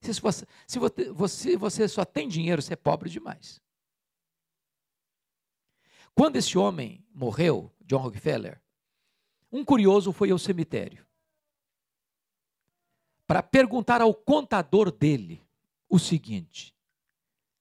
Se 0.00 0.18
você, 0.18 0.46
se 0.66 0.78
você, 0.78 1.58
você 1.58 1.86
só 1.86 2.06
tem 2.06 2.26
dinheiro, 2.26 2.62
você 2.62 2.72
é 2.72 2.76
pobre 2.76 3.10
demais. 3.10 3.60
Quando 6.14 6.36
esse 6.36 6.56
homem 6.56 7.04
morreu, 7.12 7.70
John 7.90 8.02
Rockefeller, 8.02 8.62
um 9.50 9.64
curioso 9.64 10.12
foi 10.12 10.30
ao 10.30 10.38
cemitério 10.38 11.04
para 13.26 13.42
perguntar 13.42 14.00
ao 14.00 14.14
contador 14.14 14.92
dele 14.92 15.44
o 15.88 15.98
seguinte: 15.98 16.72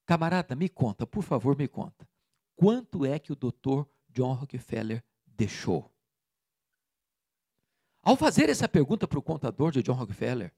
camarada, 0.06 0.56
me 0.56 0.70
conta, 0.70 1.08
por 1.08 1.24
favor, 1.24 1.58
me 1.58 1.68
conta, 1.68 2.08
quanto 2.56 3.04
é 3.08 3.18
que 3.18 3.32
o 3.32 3.36
doutor 3.36 3.90
John 4.08 4.34
Rockefeller 4.34 5.04
deixou? 5.26 5.92
Ao 8.04 8.16
fazer 8.16 8.52
essa 8.52 8.70
pergunta 8.70 9.08
para 9.08 9.18
o 9.18 9.24
contador 9.24 9.72
de 9.72 9.82
John 9.82 9.94
Rockefeller, 9.94 10.54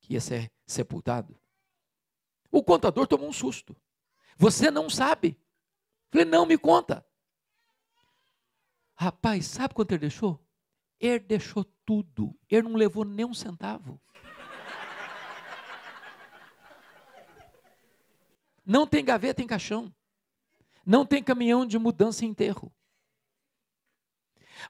que 0.00 0.14
ia 0.14 0.20
ser 0.22 0.50
sepultado, 0.66 1.38
o 2.50 2.64
contador 2.64 3.06
tomou 3.06 3.28
um 3.28 3.34
susto. 3.34 3.76
Você 4.38 4.70
não 4.70 4.88
sabe? 4.88 5.38
Falei, 6.10 6.24
não, 6.24 6.46
me 6.46 6.56
conta. 6.56 7.04
Rapaz, 9.00 9.46
sabe 9.46 9.72
quanto 9.72 9.92
ele 9.92 10.00
deixou? 10.00 10.38
Ele 11.00 11.20
deixou 11.20 11.64
tudo. 11.86 12.38
Ele 12.50 12.68
não 12.68 12.74
levou 12.74 13.02
nem 13.02 13.24
um 13.24 13.32
centavo. 13.32 13.98
Não 18.62 18.86
tem 18.86 19.02
gaveta 19.02 19.42
em 19.42 19.46
caixão. 19.46 19.90
Não 20.84 21.06
tem 21.06 21.22
caminhão 21.22 21.64
de 21.64 21.78
mudança 21.78 22.26
em 22.26 22.28
enterro. 22.28 22.70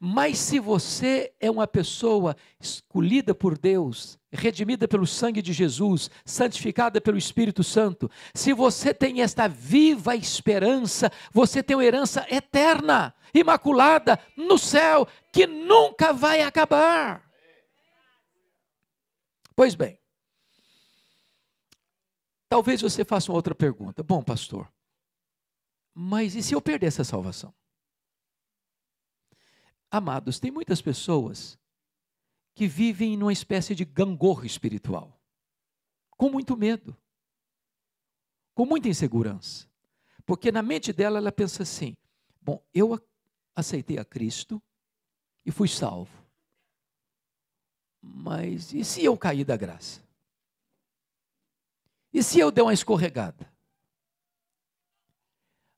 Mas 0.00 0.38
se 0.38 0.60
você 0.60 1.32
é 1.40 1.50
uma 1.50 1.66
pessoa 1.66 2.36
escolhida 2.60 3.34
por 3.34 3.56
Deus, 3.56 4.18
redimida 4.30 4.86
pelo 4.86 5.06
sangue 5.06 5.42
de 5.42 5.52
Jesus, 5.52 6.10
santificada 6.24 7.00
pelo 7.00 7.18
Espírito 7.18 7.64
Santo, 7.64 8.10
se 8.34 8.52
você 8.52 8.92
tem 8.92 9.22
esta 9.22 9.48
viva 9.48 10.14
esperança, 10.14 11.10
você 11.32 11.62
tem 11.62 11.76
uma 11.76 11.84
herança 11.84 12.26
eterna, 12.30 13.14
imaculada, 13.34 14.18
no 14.36 14.58
céu, 14.58 15.06
que 15.32 15.46
nunca 15.46 16.12
vai 16.12 16.42
acabar. 16.42 17.28
Pois 19.56 19.74
bem, 19.74 19.98
talvez 22.48 22.80
você 22.80 23.04
faça 23.04 23.30
uma 23.30 23.36
outra 23.36 23.54
pergunta. 23.54 24.02
Bom, 24.02 24.22
pastor, 24.22 24.70
mas 25.94 26.34
e 26.34 26.42
se 26.42 26.54
eu 26.54 26.60
perder 26.60 26.86
essa 26.86 27.04
salvação? 27.04 27.52
Amados, 29.90 30.38
tem 30.38 30.50
muitas 30.50 30.80
pessoas 30.80 31.58
que 32.54 32.68
vivem 32.68 33.16
numa 33.16 33.32
espécie 33.32 33.74
de 33.74 33.84
gangorra 33.84 34.46
espiritual, 34.46 35.20
com 36.10 36.30
muito 36.30 36.56
medo, 36.56 36.96
com 38.54 38.64
muita 38.64 38.88
insegurança, 38.88 39.68
porque 40.24 40.52
na 40.52 40.62
mente 40.62 40.92
dela 40.92 41.18
ela 41.18 41.32
pensa 41.32 41.64
assim: 41.64 41.96
bom, 42.40 42.62
eu 42.72 42.98
aceitei 43.54 43.98
a 43.98 44.04
Cristo 44.04 44.62
e 45.44 45.50
fui 45.50 45.66
salvo, 45.66 46.24
mas 48.00 48.72
e 48.72 48.84
se 48.84 49.04
eu 49.04 49.16
cair 49.18 49.44
da 49.44 49.56
graça? 49.56 50.08
E 52.12 52.22
se 52.22 52.38
eu 52.38 52.50
der 52.50 52.62
uma 52.62 52.74
escorregada? 52.74 53.50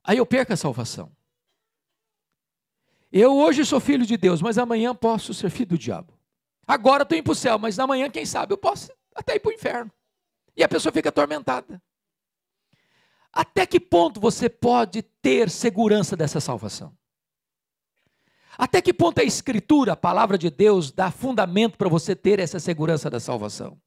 Aí 0.03 0.17
eu 0.17 0.25
perco 0.25 0.51
a 0.51 0.57
salvação. 0.57 1.15
Eu 3.15 3.37
hoje 3.37 3.63
sou 3.63 3.79
filho 3.79 4.07
de 4.07 4.17
Deus, 4.17 4.41
mas 4.41 4.57
amanhã 4.57 4.95
posso 4.95 5.35
ser 5.35 5.51
filho 5.51 5.69
do 5.69 5.77
diabo. 5.77 6.17
Agora 6.65 7.03
estou 7.03 7.15
indo 7.15 7.25
para 7.25 7.31
o 7.31 7.35
céu, 7.35 7.59
mas 7.59 7.77
amanhã, 7.77 8.09
quem 8.09 8.25
sabe, 8.25 8.53
eu 8.53 8.57
posso 8.57 8.91
até 9.13 9.35
ir 9.35 9.39
para 9.39 9.51
o 9.51 9.53
inferno. 9.53 9.91
E 10.57 10.63
a 10.63 10.67
pessoa 10.67 10.91
fica 10.91 11.09
atormentada. 11.09 11.79
Até 13.31 13.67
que 13.67 13.79
ponto 13.79 14.19
você 14.19 14.49
pode 14.49 15.03
ter 15.21 15.51
segurança 15.51 16.17
dessa 16.17 16.39
salvação? 16.39 16.91
Até 18.57 18.81
que 18.81 18.91
ponto 18.91 19.21
a 19.21 19.23
Escritura, 19.23 19.93
a 19.93 19.97
palavra 19.97 20.35
de 20.35 20.49
Deus, 20.49 20.91
dá 20.91 21.11
fundamento 21.11 21.77
para 21.77 21.89
você 21.89 22.15
ter 22.15 22.39
essa 22.39 22.59
segurança 22.59 23.11
da 23.11 23.19
salvação? 23.19 23.79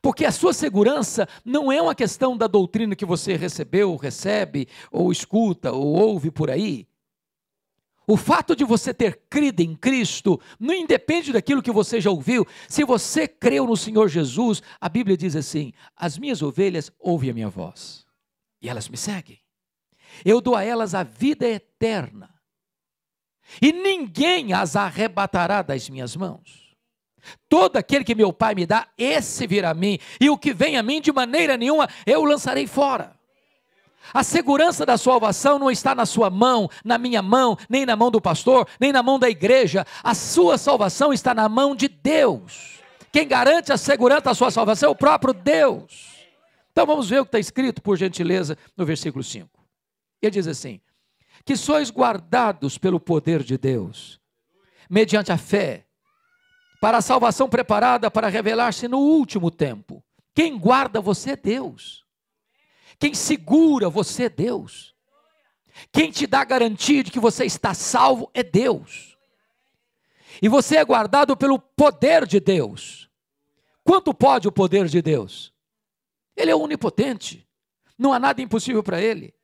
Porque 0.00 0.24
a 0.24 0.32
sua 0.32 0.54
segurança 0.54 1.28
não 1.44 1.70
é 1.70 1.82
uma 1.82 1.94
questão 1.94 2.38
da 2.38 2.46
doutrina 2.46 2.96
que 2.96 3.04
você 3.04 3.36
recebeu, 3.36 3.96
recebe, 3.96 4.66
ou 4.90 5.12
escuta, 5.12 5.72
ou 5.72 5.88
ouve 5.88 6.30
por 6.30 6.50
aí. 6.50 6.88
O 8.06 8.16
fato 8.16 8.54
de 8.54 8.64
você 8.64 8.92
ter 8.92 9.22
crido 9.30 9.60
em 9.60 9.74
Cristo 9.74 10.40
não 10.60 10.74
independe 10.74 11.32
daquilo 11.32 11.62
que 11.62 11.72
você 11.72 12.00
já 12.00 12.10
ouviu. 12.10 12.46
Se 12.68 12.84
você 12.84 13.26
creu 13.26 13.66
no 13.66 13.76
Senhor 13.76 14.08
Jesus, 14.08 14.62
a 14.80 14.88
Bíblia 14.88 15.16
diz 15.16 15.34
assim: 15.34 15.72
As 15.96 16.18
minhas 16.18 16.42
ovelhas 16.42 16.92
ouvem 16.98 17.30
a 17.30 17.34
minha 17.34 17.48
voz 17.48 18.04
e 18.60 18.68
elas 18.68 18.88
me 18.88 18.96
seguem. 18.96 19.38
Eu 20.24 20.40
dou 20.40 20.54
a 20.54 20.62
elas 20.62 20.94
a 20.94 21.02
vida 21.02 21.46
eterna 21.46 22.34
e 23.60 23.72
ninguém 23.72 24.52
as 24.52 24.76
arrebatará 24.76 25.62
das 25.62 25.88
minhas 25.88 26.16
mãos. 26.16 26.64
Todo 27.48 27.76
aquele 27.76 28.04
que 28.04 28.14
meu 28.14 28.32
Pai 28.32 28.54
me 28.54 28.66
dá, 28.66 28.88
esse 28.98 29.46
virá 29.46 29.70
a 29.70 29.74
mim, 29.74 29.98
e 30.20 30.28
o 30.28 30.36
que 30.36 30.52
vem 30.52 30.76
a 30.76 30.82
mim, 30.82 31.00
de 31.00 31.10
maneira 31.10 31.56
nenhuma 31.56 31.88
eu 32.06 32.20
o 32.20 32.24
lançarei 32.24 32.66
fora. 32.66 33.13
A 34.12 34.22
segurança 34.22 34.84
da 34.84 34.98
salvação 34.98 35.58
não 35.58 35.70
está 35.70 35.94
na 35.94 36.04
sua 36.04 36.28
mão, 36.30 36.68
na 36.84 36.98
minha 36.98 37.22
mão, 37.22 37.56
nem 37.68 37.86
na 37.86 37.96
mão 37.96 38.10
do 38.10 38.20
pastor, 38.20 38.68
nem 38.78 38.92
na 38.92 39.02
mão 39.02 39.18
da 39.18 39.30
igreja. 39.30 39.86
A 40.02 40.14
sua 40.14 40.58
salvação 40.58 41.12
está 41.12 41.34
na 41.34 41.48
mão 41.48 41.74
de 41.74 41.88
Deus. 41.88 42.80
Quem 43.12 43.26
garante 43.26 43.72
a 43.72 43.76
segurança 43.76 44.22
da 44.22 44.34
sua 44.34 44.50
salvação 44.50 44.88
é 44.88 44.92
o 44.92 44.96
próprio 44.96 45.32
Deus. 45.32 46.14
Então 46.72 46.84
vamos 46.84 47.08
ver 47.08 47.20
o 47.20 47.24
que 47.24 47.28
está 47.28 47.38
escrito, 47.38 47.80
por 47.80 47.96
gentileza, 47.96 48.58
no 48.76 48.84
versículo 48.84 49.22
5. 49.22 49.48
Ele 50.20 50.30
diz 50.30 50.46
assim: 50.46 50.80
Que 51.44 51.56
sois 51.56 51.90
guardados 51.90 52.76
pelo 52.76 52.98
poder 52.98 53.42
de 53.42 53.56
Deus, 53.56 54.20
mediante 54.90 55.30
a 55.30 55.38
fé, 55.38 55.86
para 56.80 56.98
a 56.98 57.02
salvação 57.02 57.48
preparada 57.48 58.10
para 58.10 58.28
revelar-se 58.28 58.88
no 58.88 58.98
último 58.98 59.50
tempo. 59.50 60.04
Quem 60.34 60.58
guarda 60.58 61.00
você 61.00 61.30
é 61.30 61.36
Deus. 61.36 62.03
Quem 62.98 63.14
segura 63.14 63.88
você 63.88 64.24
é 64.24 64.28
Deus. 64.28 64.94
Quem 65.92 66.10
te 66.10 66.26
dá 66.26 66.44
garantia 66.44 67.02
de 67.02 67.10
que 67.10 67.20
você 67.20 67.44
está 67.44 67.74
salvo 67.74 68.30
é 68.32 68.42
Deus. 68.42 69.16
E 70.40 70.48
você 70.48 70.76
é 70.76 70.84
guardado 70.84 71.36
pelo 71.36 71.58
poder 71.58 72.26
de 72.26 72.40
Deus. 72.40 73.10
quanto 73.84 74.14
pode 74.14 74.48
o 74.48 74.52
poder 74.52 74.86
de 74.86 75.02
Deus? 75.02 75.52
Ele 76.36 76.50
é 76.50 76.56
onipotente. 76.56 77.46
Não 77.98 78.12
há 78.12 78.18
nada 78.18 78.40
impossível 78.40 78.82
para 78.82 79.00
ele. 79.00 79.34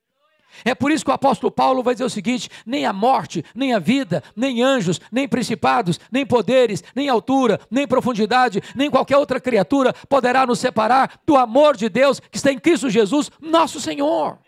É 0.64 0.74
por 0.74 0.90
isso 0.90 1.04
que 1.04 1.10
o 1.10 1.14
apóstolo 1.14 1.50
Paulo 1.50 1.82
vai 1.82 1.94
dizer 1.94 2.04
o 2.04 2.10
seguinte: 2.10 2.48
nem 2.66 2.84
a 2.84 2.92
morte, 2.92 3.44
nem 3.54 3.72
a 3.74 3.78
vida, 3.78 4.22
nem 4.34 4.62
anjos, 4.62 5.00
nem 5.10 5.28
principados, 5.28 5.98
nem 6.10 6.26
poderes, 6.26 6.82
nem 6.94 7.08
altura, 7.08 7.60
nem 7.70 7.86
profundidade, 7.86 8.62
nem 8.74 8.90
qualquer 8.90 9.16
outra 9.16 9.40
criatura 9.40 9.92
poderá 10.08 10.46
nos 10.46 10.58
separar 10.58 11.20
do 11.26 11.36
amor 11.36 11.76
de 11.76 11.88
Deus 11.88 12.20
que 12.20 12.36
está 12.36 12.52
em 12.52 12.58
Cristo 12.58 12.90
Jesus, 12.90 13.30
nosso 13.40 13.80
Senhor. 13.80 14.38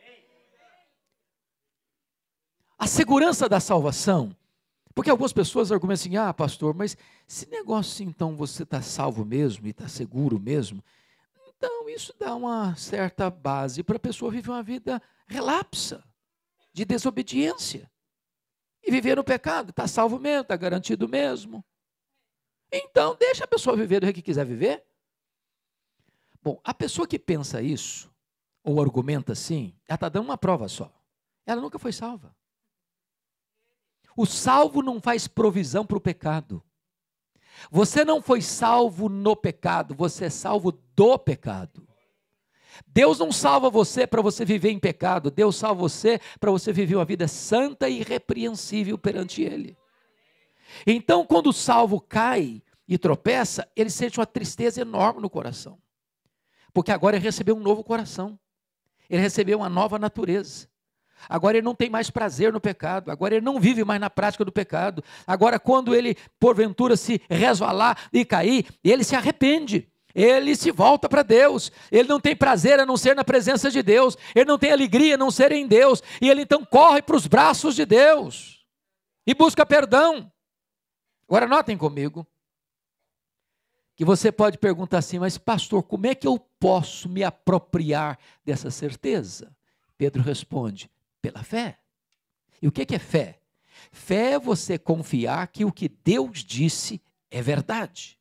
A 2.79 2.87
segurança 2.87 3.49
da 3.49 3.61
salvação. 3.61 4.35
Porque 4.95 5.11
algumas 5.11 5.33
pessoas 5.33 5.73
argumentam 5.73 5.95
assim: 5.95 6.17
ah, 6.17 6.35
pastor, 6.35 6.75
mas 6.75 6.97
esse 7.29 7.49
negócio 7.49 8.05
então 8.05 8.37
você 8.37 8.63
está 8.63 8.83
salvo 8.83 9.25
mesmo 9.25 9.67
e 9.67 9.71
está 9.71 9.89
seguro 9.89 10.39
mesmo. 10.39 10.83
Então 11.57 11.89
isso 11.89 12.13
dá 12.19 12.35
uma 12.35 12.75
certa 12.77 13.31
base 13.31 13.83
para 13.83 13.97
a 13.97 14.01
pessoa 14.01 14.31
viver 14.31 14.51
uma 14.51 14.63
vida 14.63 15.01
relapsa, 15.33 16.05
de 16.73 16.85
desobediência. 16.85 17.91
E 18.85 18.91
viver 18.91 19.17
no 19.17 19.25
pecado, 19.25 19.71
está 19.71 19.87
salvo 19.87 20.19
mesmo, 20.19 20.43
está 20.43 20.57
garantido 20.57 21.09
mesmo. 21.09 21.65
Então 22.73 23.17
deixa 23.19 23.45
a 23.45 23.49
pessoa 23.49 23.77
viver 23.77 24.01
do 24.01 24.13
que 24.13 24.23
quiser 24.23 24.45
viver. 24.45 24.85
Bom, 26.43 26.61
a 26.65 26.75
pessoa 26.75 27.07
que 27.07 27.19
pensa 27.19 27.63
isso, 27.63 28.13
ou 28.65 28.81
argumenta 28.81 29.33
assim, 29.33 29.77
ela 29.87 29.95
está 29.95 30.09
dando 30.09 30.25
uma 30.25 30.39
prova 30.39 30.69
só. 30.69 30.93
Ela 31.47 31.61
nunca 31.61 31.79
foi 31.79 31.93
salva. 31.93 32.35
O 34.17 34.27
salvo 34.27 34.83
não 34.83 35.01
faz 35.01 35.29
provisão 35.29 35.87
para 35.87 35.97
o 35.97 36.01
pecado. 36.01 36.63
Você 37.71 38.05
não 38.05 38.21
foi 38.21 38.43
salvo 38.43 39.09
no 39.09 39.37
pecado, 39.37 39.95
você 39.95 40.27
é 40.27 40.31
salvo 40.31 40.73
do 40.73 41.19
pecado. 41.19 41.87
Deus 42.87 43.19
não 43.19 43.33
salva 43.33 43.71
você 43.71 44.07
para 44.07 44.23
você 44.23 44.45
viver 44.45 44.71
em 44.71 44.79
pecado, 44.79 45.31
Deus 45.31 45.57
salva 45.57 45.81
você 45.81 46.21
para 46.41 46.51
você 46.51 46.73
viver 46.73 46.97
uma 46.97 47.05
vida 47.05 47.29
santa 47.29 47.89
e 47.89 48.01
irrepreensível 48.01 48.99
perante 48.99 49.43
Ele. 49.43 49.77
Então, 50.87 51.27
quando 51.27 51.49
o 51.49 51.53
salvo 51.53 52.01
cai 52.01 52.63
e 52.89 52.99
tropeça, 52.99 53.69
ele 53.77 53.91
sente 53.91 54.19
uma 54.19 54.27
tristeza 54.27 54.81
enorme 54.81 55.21
no 55.21 55.31
coração, 55.31 55.79
porque 56.73 56.91
agora 56.91 57.17
ele 57.17 57.25
recebeu 57.25 57.55
um 57.57 57.61
novo 57.61 57.85
coração, 57.85 58.39
ele 59.09 59.21
recebeu 59.21 59.59
uma 59.59 59.69
nova 59.69 59.99
natureza. 59.99 60.69
Agora 61.29 61.57
ele 61.57 61.65
não 61.65 61.75
tem 61.75 61.89
mais 61.89 62.11
prazer 62.11 62.53
no 62.53 62.61
pecado, 62.61 63.11
agora 63.11 63.35
ele 63.37 63.45
não 63.45 63.61
vive 63.61 63.85
mais 63.85 64.01
na 64.01 64.11
prática 64.11 64.45
do 64.45 64.51
pecado. 64.51 65.05
Agora, 65.25 65.59
quando 65.59 65.95
ele 65.95 66.17
porventura 66.41 66.97
se 66.97 67.21
resvalar 67.31 68.09
e 68.13 68.25
cair, 68.25 68.67
ele 68.83 69.05
se 69.05 69.15
arrepende. 69.15 69.92
Ele 70.15 70.55
se 70.55 70.71
volta 70.71 71.09
para 71.09 71.23
Deus, 71.23 71.73
ele 71.91 72.09
não 72.09 72.21
tem 72.21 72.37
prazer 72.37 72.79
a 72.79 72.87
não 72.87 72.97
ser 72.97 73.17
na 73.17 73.25
presença 73.25 73.71
de 73.71 73.83
Deus, 73.83 74.17
ele 74.35 74.45
não 74.45 74.59
tem 74.59 74.71
alegria 74.73 75.15
a 75.15 75.19
não 75.19 75.31
ser 75.31 75.53
em 75.53 75.67
Deus, 75.67 76.03
e 76.21 76.29
ele 76.29 76.43
então 76.43 76.65
corre 76.65 77.03
para 77.03 77.17
os 77.17 77.27
braços 77.27 77.75
de 77.75 77.87
Deus 77.87 78.65
e 79.27 79.35
busca 79.35 79.65
perdão. 79.65 80.31
Agora, 81.27 81.47
notem 81.47 81.77
comigo, 81.77 82.27
que 83.95 84.05
você 84.05 84.33
pode 84.33 84.59
perguntar 84.59 84.99
assim, 84.99 85.19
mas 85.19 85.39
pastor, 85.39 85.83
como 85.83 86.07
é 86.07 86.15
que 86.15 86.27
eu 86.27 86.39
posso 86.59 87.09
me 87.09 87.23
apropriar 87.23 88.19
dessa 88.45 88.71
certeza? 88.71 89.55
Pedro 89.97 90.23
responde: 90.23 90.91
pela 91.21 91.43
fé. 91.43 91.79
E 92.61 92.69
o 92.69 92.73
que 92.73 92.95
é 92.95 92.99
fé? 92.99 93.41
Fé 93.91 94.33
é 94.33 94.39
você 94.39 94.79
confiar 94.79 95.47
que 95.49 95.65
o 95.65 95.73
que 95.73 95.89
Deus 95.89 96.45
disse 96.45 97.01
é 97.31 97.41
verdade. 97.41 98.19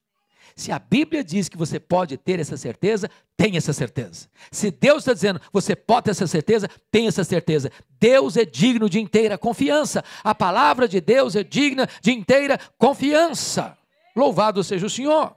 Se 0.56 0.72
a 0.72 0.80
Bíblia 0.80 1.24
diz 1.24 1.50
que 1.50 1.58
você 1.58 1.80
pode 1.80 2.18
ter 2.18 2.40
essa 2.40 2.58
certeza, 2.58 3.10
tenha 3.36 3.58
essa 3.58 3.74
certeza. 3.74 4.28
Se 4.52 4.72
Deus 4.72 5.00
está 5.00 5.14
dizendo 5.14 5.42
você 5.52 5.76
pode 5.76 6.06
ter 6.06 6.12
essa 6.12 6.28
certeza, 6.28 6.70
tenha 6.92 7.08
essa 7.08 7.24
certeza. 7.24 7.72
Deus 8.00 8.38
é 8.38 8.46
digno 8.46 8.90
de 8.90 9.00
inteira 9.00 9.38
confiança. 9.38 10.04
A 10.24 10.36
palavra 10.36 10.88
de 10.88 11.02
Deus 11.02 11.36
é 11.36 11.44
digna 11.44 11.88
de 12.02 12.12
inteira 12.12 12.60
confiança. 12.78 13.78
Louvado 14.16 14.64
seja 14.64 14.86
o 14.86 14.90
Senhor. 14.90 15.36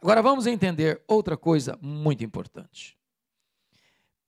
Agora 0.00 0.22
vamos 0.22 0.46
entender 0.46 1.02
outra 1.08 1.36
coisa 1.36 1.78
muito 1.80 2.24
importante. 2.24 2.96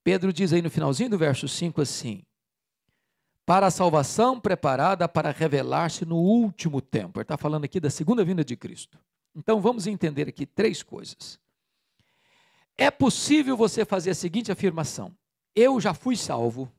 Pedro 0.02 0.32
diz 0.32 0.52
aí 0.52 0.62
no 0.62 0.70
finalzinho 0.70 1.10
do 1.10 1.18
verso 1.18 1.46
5 1.46 1.80
assim: 1.80 2.22
para 3.50 3.66
a 3.66 3.70
salvação 3.72 4.38
preparada 4.38 5.08
para 5.08 5.32
revelar-se 5.32 6.04
no 6.04 6.14
último 6.14 6.80
tempo. 6.80 7.18
Ele 7.18 7.24
está 7.24 7.36
falando 7.36 7.64
aqui 7.64 7.80
da 7.80 7.90
segunda 7.90 8.24
vinda 8.24 8.44
de 8.44 8.54
Cristo. 8.54 8.96
Então 9.34 9.60
vamos 9.60 9.88
entender 9.88 10.28
aqui 10.28 10.46
três 10.46 10.84
coisas. 10.84 11.36
É 12.78 12.92
possível 12.92 13.56
você 13.56 13.84
fazer 13.84 14.10
a 14.10 14.14
seguinte 14.14 14.52
afirmação: 14.52 15.12
Eu 15.52 15.80
já 15.80 15.92
fui 15.92 16.16
salvo, 16.16 16.72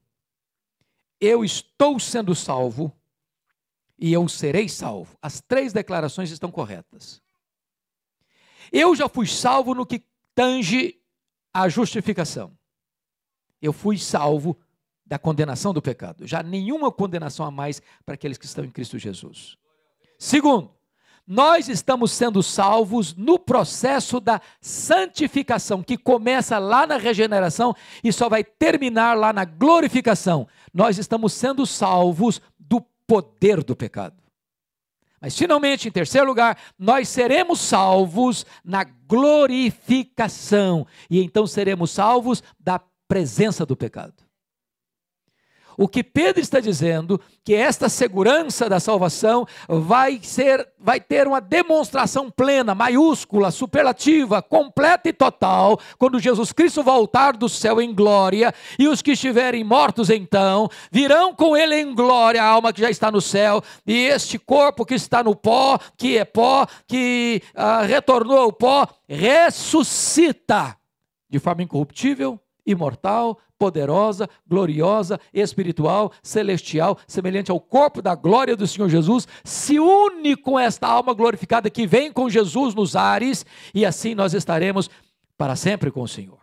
eu 1.20 1.44
estou 1.44 2.00
sendo 2.00 2.34
salvo 2.34 2.90
e 4.00 4.14
eu 4.14 4.26
serei 4.30 4.70
salvo. 4.70 5.18
As 5.22 5.42
três 5.42 5.74
declarações 5.74 6.32
estão 6.32 6.50
corretas. 6.50 7.22
Eu 8.72 8.96
já 8.96 9.10
fui 9.10 9.28
salvo 9.28 9.76
no 9.76 9.86
que 9.86 10.06
tange 10.34 11.02
a 11.54 11.68
justificação 11.68 12.58
eu 13.62 13.72
fui 13.72 13.98
salvo 13.98 14.58
da 15.12 15.19
condenação 15.19 15.74
do 15.74 15.82
pecado. 15.82 16.26
Já 16.26 16.41
nenhuma 16.41 16.89
condenação 16.89 17.45
a 17.45 17.52
mais 17.52 17.82
para 18.06 18.15
aqueles 18.15 18.38
que 18.38 18.45
estão 18.45 18.63
em 18.63 18.71
Cristo 18.71 18.97
Jesus. 18.97 19.58
Segundo, 20.17 20.71
nós 21.28 21.67
estamos 21.67 22.13
sendo 22.13 22.41
salvos 22.41 23.13
no 23.13 23.38
processo 23.38 24.21
da 24.21 24.39
santificação, 24.62 25.84
que 25.84 25.97
começa 25.97 26.58
lá 26.58 26.88
na 26.88 26.95
regeneração 26.95 27.76
e 28.02 28.13
só 28.13 28.30
vai 28.30 28.41
terminar 28.41 29.17
lá 29.17 29.34
na 29.34 29.43
glorificação. 29.43 30.47
Nós 30.74 30.97
estamos 30.97 31.34
sendo 31.34 31.65
salvos 31.65 32.39
do 32.58 32.80
poder 33.06 33.65
do 33.65 33.76
pecado. 33.76 34.15
Mas, 35.19 35.38
finalmente, 35.38 35.89
em 35.89 35.91
terceiro 35.91 36.26
lugar, 36.26 36.58
nós 36.80 37.10
seremos 37.10 37.60
salvos 37.60 38.45
na 38.63 38.86
glorificação. 38.86 40.88
E 41.10 41.21
então 41.21 41.45
seremos 41.45 41.91
salvos 41.91 42.41
da 42.58 42.80
presença 43.10 43.65
do 43.65 43.76
pecado. 43.76 44.31
O 45.78 45.88
que 45.88 46.04
Pedro 46.04 46.42
está 46.42 46.60
dizendo 46.60 47.20
que 47.44 47.54
esta 47.54 47.90
segurança 47.90 48.70
da 48.70 48.80
salvação 48.80 49.46
vai 49.68 50.20
ser 50.22 50.68
vai 50.80 51.00
ter 51.00 51.28
uma 51.28 51.40
demonstração 51.40 52.30
plena, 52.30 52.74
maiúscula, 52.74 53.52
superlativa, 53.52 54.42
completa 54.42 55.10
e 55.10 55.14
total 55.14 55.80
quando 55.98 56.20
Jesus 56.20 56.52
Cristo 56.52 56.82
voltar 56.82 57.38
do 57.38 57.48
céu 57.48 57.80
em 57.80 57.94
glória 57.94 58.54
e 58.80 58.88
os 58.88 59.02
que 59.02 59.12
estiverem 59.12 59.64
mortos 59.64 60.10
então 60.10 60.70
virão 60.92 61.36
com 61.36 61.56
ele 61.56 61.76
em 61.76 61.94
glória 61.94 62.42
a 62.42 62.48
alma 62.48 62.74
que 62.74 62.82
já 62.82 62.90
está 62.90 63.12
no 63.12 63.22
céu 63.22 63.62
e 63.86 64.06
este 64.08 64.40
corpo 64.40 64.86
que 64.86 64.96
está 64.96 65.24
no 65.24 65.36
pó, 65.36 65.78
que 65.98 66.18
é 66.18 66.26
pó, 66.26 66.66
que 66.88 67.42
ah, 67.56 67.84
retornou 67.84 68.38
ao 68.38 68.52
pó, 68.52 68.88
ressuscita 69.08 70.76
de 71.30 71.40
forma 71.40 71.64
incorruptível 71.64 72.40
imortal, 72.65 73.38
poderosa, 73.58 74.28
gloriosa, 74.47 75.19
espiritual, 75.34 76.12
celestial, 76.24 76.97
semelhante 77.08 77.52
ao 77.52 77.60
corpo 77.60 78.02
da 78.02 78.15
glória 78.15 78.56
do 78.56 78.65
Senhor 78.65 78.89
Jesus, 78.89 79.28
se 79.43 79.80
une 79.80 80.36
com 80.36 80.60
esta 80.60 80.88
alma 80.88 81.13
glorificada 81.13 81.69
que 81.69 81.86
vem 81.86 82.12
com 82.12 82.30
Jesus 82.30 82.74
nos 82.74 82.95
ares, 82.95 83.45
e 83.74 83.86
assim 83.86 84.15
nós 84.15 84.34
estaremos 84.34 84.89
para 85.38 85.56
sempre 85.56 85.91
com 85.91 86.02
o 86.02 86.08
Senhor. 86.08 86.39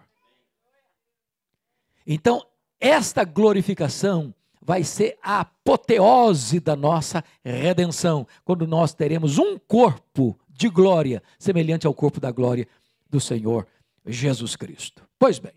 Então, 2.06 2.44
esta 2.80 3.24
glorificação 3.24 4.32
vai 4.62 4.84
ser 4.84 5.18
a 5.22 5.40
apoteose 5.40 6.60
da 6.60 6.76
nossa 6.76 7.24
redenção, 7.44 8.26
quando 8.44 8.66
nós 8.66 8.92
teremos 8.92 9.38
um 9.38 9.58
corpo 9.58 10.38
de 10.48 10.68
glória 10.68 11.22
semelhante 11.38 11.86
ao 11.86 11.94
corpo 11.94 12.20
da 12.20 12.30
glória 12.30 12.68
do 13.08 13.20
Senhor 13.20 13.66
Jesus 14.06 14.56
Cristo. 14.56 15.02
Pois 15.18 15.38
bem, 15.38 15.54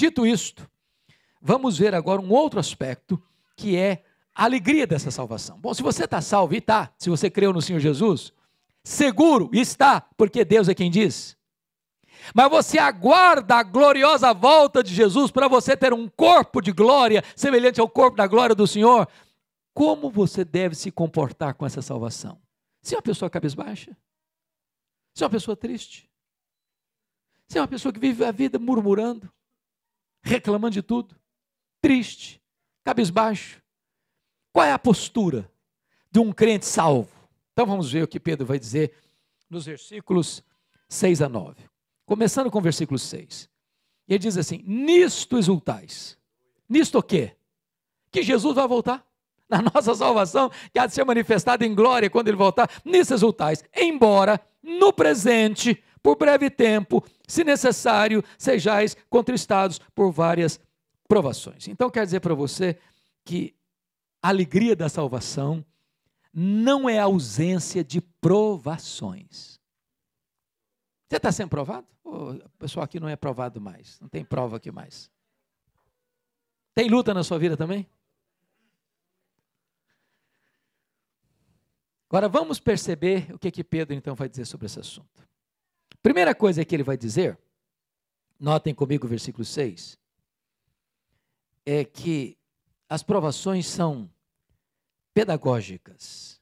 Dito 0.00 0.26
isto, 0.26 0.66
vamos 1.42 1.76
ver 1.76 1.94
agora 1.94 2.22
um 2.22 2.32
outro 2.32 2.58
aspecto 2.58 3.22
que 3.54 3.76
é 3.76 4.02
a 4.34 4.44
alegria 4.44 4.86
dessa 4.86 5.10
salvação. 5.10 5.60
Bom, 5.60 5.74
se 5.74 5.82
você 5.82 6.04
está 6.04 6.22
salvo, 6.22 6.54
e 6.54 6.56
está, 6.56 6.90
se 6.96 7.10
você 7.10 7.28
creu 7.28 7.52
no 7.52 7.60
Senhor 7.60 7.80
Jesus, 7.80 8.32
seguro 8.82 9.50
está, 9.52 10.00
porque 10.16 10.42
Deus 10.42 10.70
é 10.70 10.74
quem 10.74 10.90
diz. 10.90 11.36
Mas 12.34 12.48
você 12.48 12.78
aguarda 12.78 13.56
a 13.56 13.62
gloriosa 13.62 14.32
volta 14.32 14.82
de 14.82 14.94
Jesus 14.94 15.30
para 15.30 15.48
você 15.48 15.76
ter 15.76 15.92
um 15.92 16.08
corpo 16.08 16.62
de 16.62 16.72
glória 16.72 17.22
semelhante 17.36 17.78
ao 17.78 17.86
corpo 17.86 18.16
da 18.16 18.26
glória 18.26 18.54
do 18.54 18.66
Senhor. 18.66 19.06
Como 19.74 20.08
você 20.08 20.46
deve 20.46 20.74
se 20.76 20.90
comportar 20.90 21.52
com 21.52 21.66
essa 21.66 21.82
salvação? 21.82 22.40
Se 22.80 22.94
é 22.94 22.96
uma 22.96 23.02
pessoa 23.02 23.28
cabisbaixa? 23.28 23.94
Se 25.14 25.22
é 25.22 25.26
uma 25.26 25.30
pessoa 25.30 25.54
triste? 25.54 26.10
Se 27.46 27.58
é 27.58 27.60
uma 27.60 27.68
pessoa 27.68 27.92
que 27.92 28.00
vive 28.00 28.24
a 28.24 28.32
vida 28.32 28.58
murmurando? 28.58 29.30
Reclamando 30.22 30.74
de 30.74 30.82
tudo, 30.82 31.16
triste, 31.80 32.42
cabisbaixo. 32.84 33.62
Qual 34.52 34.66
é 34.66 34.72
a 34.72 34.78
postura 34.78 35.50
de 36.10 36.18
um 36.18 36.32
crente 36.32 36.66
salvo? 36.66 37.10
Então 37.52 37.66
vamos 37.66 37.90
ver 37.92 38.04
o 38.04 38.08
que 38.08 38.20
Pedro 38.20 38.46
vai 38.46 38.58
dizer 38.58 38.92
nos 39.48 39.66
versículos 39.66 40.42
6 40.88 41.22
a 41.22 41.28
9. 41.28 41.62
Começando 42.06 42.50
com 42.50 42.58
o 42.58 42.62
versículo 42.62 42.98
6. 42.98 43.48
Ele 44.08 44.18
diz 44.18 44.36
assim: 44.36 44.62
Nisto 44.66 45.38
exultais. 45.38 46.18
Nisto 46.68 46.98
o 46.98 47.02
quê? 47.02 47.36
Que 48.10 48.22
Jesus 48.22 48.54
vai 48.54 48.66
voltar. 48.66 49.06
Na 49.48 49.60
nossa 49.60 49.96
salvação, 49.96 50.48
que 50.72 50.78
há 50.78 50.86
de 50.86 50.94
ser 50.94 51.04
manifestada 51.04 51.66
em 51.66 51.74
glória 51.74 52.08
quando 52.08 52.28
ele 52.28 52.36
voltar. 52.36 52.70
Nisso 52.84 53.12
exultais. 53.12 53.64
Embora, 53.74 54.40
no 54.62 54.92
presente, 54.92 55.82
por 56.02 56.16
breve 56.16 56.50
tempo, 56.50 57.04
se 57.26 57.44
necessário, 57.44 58.24
sejais 58.38 58.96
contristados 59.08 59.78
por 59.94 60.10
várias 60.10 60.60
provações. 61.08 61.68
Então, 61.68 61.90
quer 61.90 62.04
dizer 62.04 62.20
para 62.20 62.34
você 62.34 62.78
que 63.24 63.54
a 64.22 64.28
alegria 64.28 64.76
da 64.76 64.88
salvação 64.88 65.64
não 66.32 66.88
é 66.88 66.98
ausência 66.98 67.82
de 67.82 68.00
provações. 68.00 69.58
Você 71.08 71.16
está 71.16 71.32
sendo 71.32 71.48
provado? 71.48 71.86
o 72.10 72.48
pessoal 72.58 72.84
aqui 72.84 72.98
não 72.98 73.08
é 73.08 73.14
provado 73.14 73.60
mais, 73.60 74.00
não 74.00 74.08
tem 74.08 74.24
prova 74.24 74.56
aqui 74.56 74.70
mais. 74.70 75.10
Tem 76.74 76.88
luta 76.88 77.14
na 77.14 77.22
sua 77.22 77.38
vida 77.38 77.56
também? 77.56 77.86
Agora 82.08 82.28
vamos 82.28 82.58
perceber 82.58 83.32
o 83.32 83.38
que 83.38 83.50
que 83.50 83.62
Pedro 83.62 83.94
então 83.94 84.14
vai 84.16 84.28
dizer 84.28 84.44
sobre 84.44 84.66
esse 84.66 84.80
assunto. 84.80 85.28
Primeira 86.02 86.34
coisa 86.34 86.64
que 86.64 86.74
ele 86.74 86.82
vai 86.82 86.96
dizer, 86.96 87.38
notem 88.38 88.74
comigo 88.74 89.06
o 89.06 89.08
versículo 89.08 89.44
6, 89.44 89.98
é 91.66 91.84
que 91.84 92.38
as 92.88 93.02
provações 93.02 93.66
são 93.66 94.10
pedagógicas. 95.12 96.40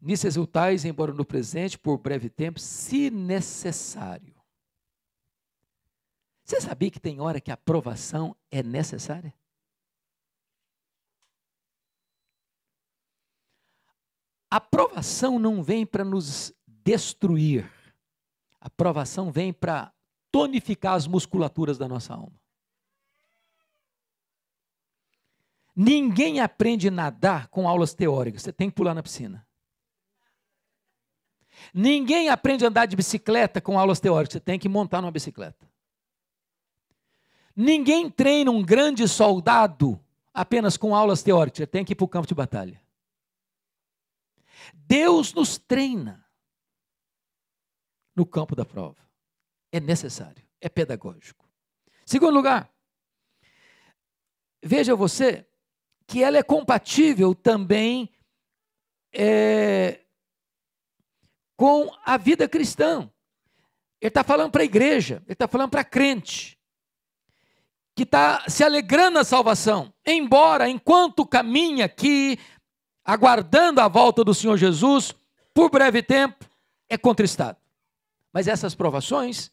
Nisso 0.00 0.26
exultais, 0.26 0.84
embora 0.84 1.12
no 1.12 1.24
presente, 1.24 1.78
por 1.78 1.96
breve 1.96 2.28
tempo, 2.28 2.58
se 2.58 3.08
necessário. 3.08 4.34
Você 6.44 6.60
sabia 6.60 6.90
que 6.90 6.98
tem 6.98 7.20
hora 7.20 7.40
que 7.40 7.50
a 7.52 7.54
aprovação 7.54 8.36
é 8.50 8.62
necessária? 8.62 9.32
A 14.50 14.56
aprovação 14.56 15.38
não 15.38 15.62
vem 15.62 15.86
para 15.86 16.04
nos 16.04 16.52
destruir. 16.66 17.81
A 18.62 18.68
aprovação 18.68 19.32
vem 19.32 19.52
para 19.52 19.92
tonificar 20.30 20.94
as 20.94 21.08
musculaturas 21.08 21.76
da 21.76 21.88
nossa 21.88 22.14
alma. 22.14 22.40
Ninguém 25.74 26.38
aprende 26.38 26.86
a 26.86 26.90
nadar 26.90 27.48
com 27.48 27.68
aulas 27.68 27.92
teóricas. 27.92 28.42
Você 28.42 28.52
tem 28.52 28.70
que 28.70 28.76
pular 28.76 28.94
na 28.94 29.02
piscina. 29.02 29.44
Ninguém 31.74 32.28
aprende 32.28 32.64
a 32.64 32.68
andar 32.68 32.86
de 32.86 32.94
bicicleta 32.94 33.60
com 33.60 33.76
aulas 33.76 33.98
teóricas. 33.98 34.34
Você 34.34 34.40
tem 34.40 34.60
que 34.60 34.68
montar 34.68 35.02
numa 35.02 35.10
bicicleta. 35.10 35.68
Ninguém 37.56 38.08
treina 38.08 38.50
um 38.50 38.62
grande 38.62 39.08
soldado 39.08 40.00
apenas 40.32 40.76
com 40.76 40.94
aulas 40.94 41.22
teóricas. 41.22 41.58
Você 41.58 41.66
tem 41.66 41.84
que 41.84 41.94
ir 41.94 41.96
para 41.96 42.04
o 42.04 42.08
campo 42.08 42.28
de 42.28 42.34
batalha. 42.34 42.80
Deus 44.72 45.34
nos 45.34 45.58
treina 45.58 46.21
no 48.14 48.26
campo 48.26 48.54
da 48.54 48.64
prova. 48.64 48.96
É 49.70 49.80
necessário, 49.80 50.44
é 50.60 50.68
pedagógico. 50.68 51.48
Segundo 52.04 52.34
lugar, 52.34 52.70
veja 54.62 54.94
você 54.94 55.46
que 56.06 56.22
ela 56.22 56.36
é 56.36 56.42
compatível 56.42 57.34
também 57.34 58.12
é, 59.12 60.00
com 61.56 61.90
a 62.04 62.16
vida 62.16 62.48
cristã. 62.48 63.10
Ele 64.00 64.08
está 64.08 64.24
falando 64.24 64.50
para 64.50 64.62
a 64.62 64.64
igreja, 64.64 65.22
ele 65.26 65.32
está 65.32 65.46
falando 65.46 65.70
para 65.70 65.84
crente, 65.84 66.58
que 67.94 68.02
está 68.02 68.44
se 68.48 68.64
alegrando 68.64 69.18
na 69.18 69.24
salvação, 69.24 69.94
embora 70.04 70.68
enquanto 70.68 71.24
caminha 71.24 71.84
aqui, 71.84 72.38
aguardando 73.04 73.80
a 73.80 73.86
volta 73.86 74.24
do 74.24 74.34
Senhor 74.34 74.56
Jesus, 74.56 75.14
por 75.54 75.70
breve 75.70 76.02
tempo, 76.02 76.44
é 76.88 76.98
contristado. 76.98 77.61
Mas 78.32 78.48
essas 78.48 78.74
provações, 78.74 79.50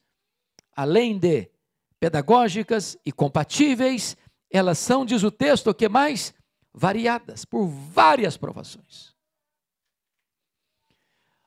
além 0.75 1.17
de 1.17 1.49
pedagógicas 1.99 2.97
e 3.05 3.11
compatíveis, 3.11 4.15
elas 4.49 4.77
são, 4.77 5.05
diz 5.05 5.23
o 5.23 5.31
texto, 5.31 5.69
o 5.69 5.73
que 5.73 5.89
mais? 5.89 6.33
variadas, 6.73 7.45
por 7.45 7.67
várias 7.67 8.37
provações. 8.37 9.15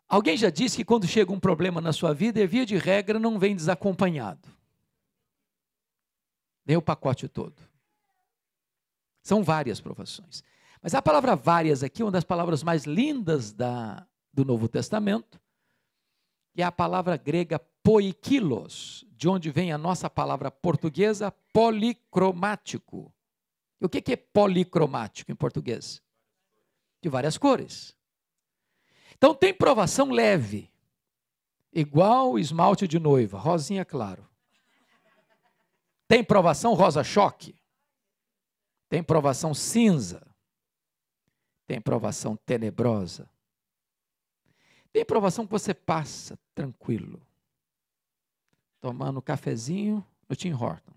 Alguém 0.09 0.37
já 0.37 0.51
disse 0.51 0.77
que 0.77 0.85
quando 0.85 1.07
chega 1.07 1.33
um 1.33 1.41
problema 1.41 1.81
na 1.81 1.93
sua 1.93 2.13
vida, 2.13 2.47
via 2.47 2.67
de 2.67 2.77
regra, 2.77 3.19
não 3.19 3.39
vem 3.39 3.57
desacompanhado. 3.57 4.47
Nem 6.67 6.77
o 6.77 6.83
pacote 6.83 7.29
todo. 7.29 7.55
São 9.23 9.43
várias 9.43 9.81
provações. 9.81 10.43
Mas 10.83 10.95
a 10.95 11.01
palavra 11.01 11.35
várias 11.35 11.83
aqui, 11.83 12.03
uma 12.03 12.13
das 12.13 12.25
palavras 12.25 12.63
mais 12.63 12.85
lindas 12.85 13.53
da, 13.53 14.07
do 14.35 14.45
Novo 14.45 14.69
Testamento, 14.69 15.41
que 16.55 16.63
é 16.63 16.65
a 16.65 16.73
palavra 16.73 17.17
grega 17.17 17.59
poikilos, 17.83 19.05
de 19.11 19.29
onde 19.29 19.51
vem 19.51 19.73
a 19.73 19.79
nossa 19.79 20.09
palavra 20.09 20.51
portuguesa 20.51 21.33
policromático. 21.53 23.13
E 23.81 23.87
o 23.87 23.89
que 23.89 24.13
é 24.13 24.17
policromático 24.17 25.33
em 25.33 25.35
português? 25.35 26.03
De 27.01 27.09
várias 27.09 27.37
cores. 27.37 27.97
Então 29.17 29.35
tem 29.35 29.53
provação 29.53 30.11
leve, 30.11 30.71
igual 31.73 32.39
esmalte 32.39 32.87
de 32.87 32.99
noiva, 32.99 33.39
rosinha 33.39 33.85
claro. 33.85 34.29
Tem 36.07 36.23
provação 36.23 36.75
rosa 36.75 37.03
choque. 37.03 37.59
Tem 38.89 39.03
provação 39.03 39.55
cinza. 39.55 40.23
Tem 41.67 41.81
provação 41.81 42.37
tenebrosa. 42.37 43.31
Tem 44.93 45.05
provação 45.05 45.47
que 45.47 45.53
você 45.53 45.73
passa 45.73 46.39
tranquilo, 46.55 47.27
tomando 48.81 49.23
cafezinho 49.23 50.07
no 50.29 50.37
Tim 50.37 50.53
Horton. 50.53 50.93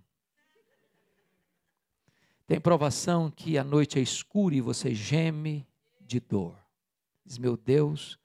Tem 2.46 2.60
provação 2.60 3.32
que 3.32 3.58
a 3.58 3.64
noite 3.64 3.98
é 3.98 4.02
escura 4.02 4.54
e 4.54 4.62
você 4.62 4.94
geme 4.94 5.66
de 6.02 6.20
dor. 6.20 6.56
Diz, 7.26 7.38
meu 7.38 7.58
Deus, 7.58 8.20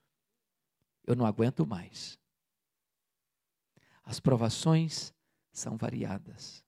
eu 1.06 1.14
não 1.14 1.24
aguento 1.24 1.66
mais. 1.66 2.18
As 4.04 4.20
provações 4.20 5.14
são 5.52 5.76
variadas. 5.76 6.64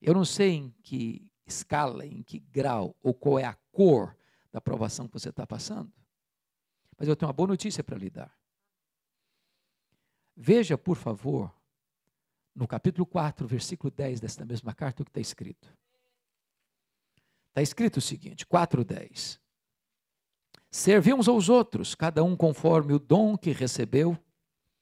Eu 0.00 0.14
não 0.14 0.24
sei 0.24 0.54
em 0.54 0.70
que 0.82 1.28
escala, 1.46 2.04
em 2.04 2.22
que 2.22 2.38
grau, 2.38 2.96
ou 3.02 3.12
qual 3.12 3.38
é 3.38 3.44
a 3.44 3.54
cor 3.70 4.16
da 4.50 4.60
provação 4.60 5.06
que 5.06 5.12
você 5.12 5.28
está 5.28 5.46
passando, 5.46 5.92
mas 6.98 7.06
eu 7.06 7.14
tenho 7.14 7.28
uma 7.28 7.32
boa 7.32 7.46
notícia 7.46 7.84
para 7.84 7.96
lhe 7.96 8.10
dar. 8.10 8.36
Veja, 10.36 10.76
por 10.76 10.96
favor, 10.96 11.54
no 12.54 12.66
capítulo 12.66 13.06
4, 13.06 13.46
versículo 13.46 13.90
10 13.90 14.20
desta 14.20 14.44
mesma 14.44 14.74
carta, 14.74 15.02
o 15.02 15.04
que 15.04 15.10
está 15.10 15.20
escrito. 15.20 15.72
Está 17.48 17.62
escrito 17.62 17.98
o 17.98 18.00
seguinte, 18.00 18.44
4,10. 18.44 19.38
Servi 20.70 21.14
uns 21.14 21.28
aos 21.28 21.48
outros, 21.48 21.94
cada 21.94 22.22
um 22.22 22.36
conforme 22.36 22.92
o 22.92 22.98
dom 22.98 23.36
que 23.36 23.52
recebeu, 23.52 24.18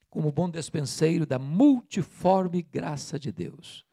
como 0.09 0.31
bom 0.31 0.49
despenseiro 0.49 1.25
da 1.25 1.37
multiforme 1.37 2.61
graça 2.61 3.19
de 3.19 3.31
Deus. 3.31 3.85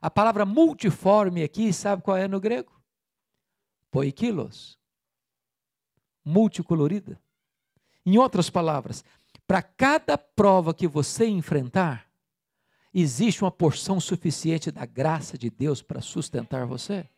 A 0.00 0.10
palavra 0.10 0.44
multiforme 0.44 1.42
aqui, 1.42 1.72
sabe 1.72 2.02
qual 2.02 2.16
é 2.16 2.26
no 2.26 2.40
grego? 2.40 2.72
Poikilos. 3.90 4.78
Multicolorida. 6.24 7.20
Em 8.06 8.16
outras 8.18 8.48
palavras, 8.48 9.04
para 9.48 9.60
cada 9.60 10.16
prova 10.16 10.72
que 10.72 10.86
você 10.86 11.26
enfrentar, 11.26 12.06
existe 12.94 13.42
uma 13.42 13.50
porção 13.50 13.98
suficiente 13.98 14.70
da 14.70 14.86
graça 14.86 15.36
de 15.36 15.50
Deus 15.50 15.82
para 15.82 16.00
sustentar 16.00 16.66
você? 16.66 17.08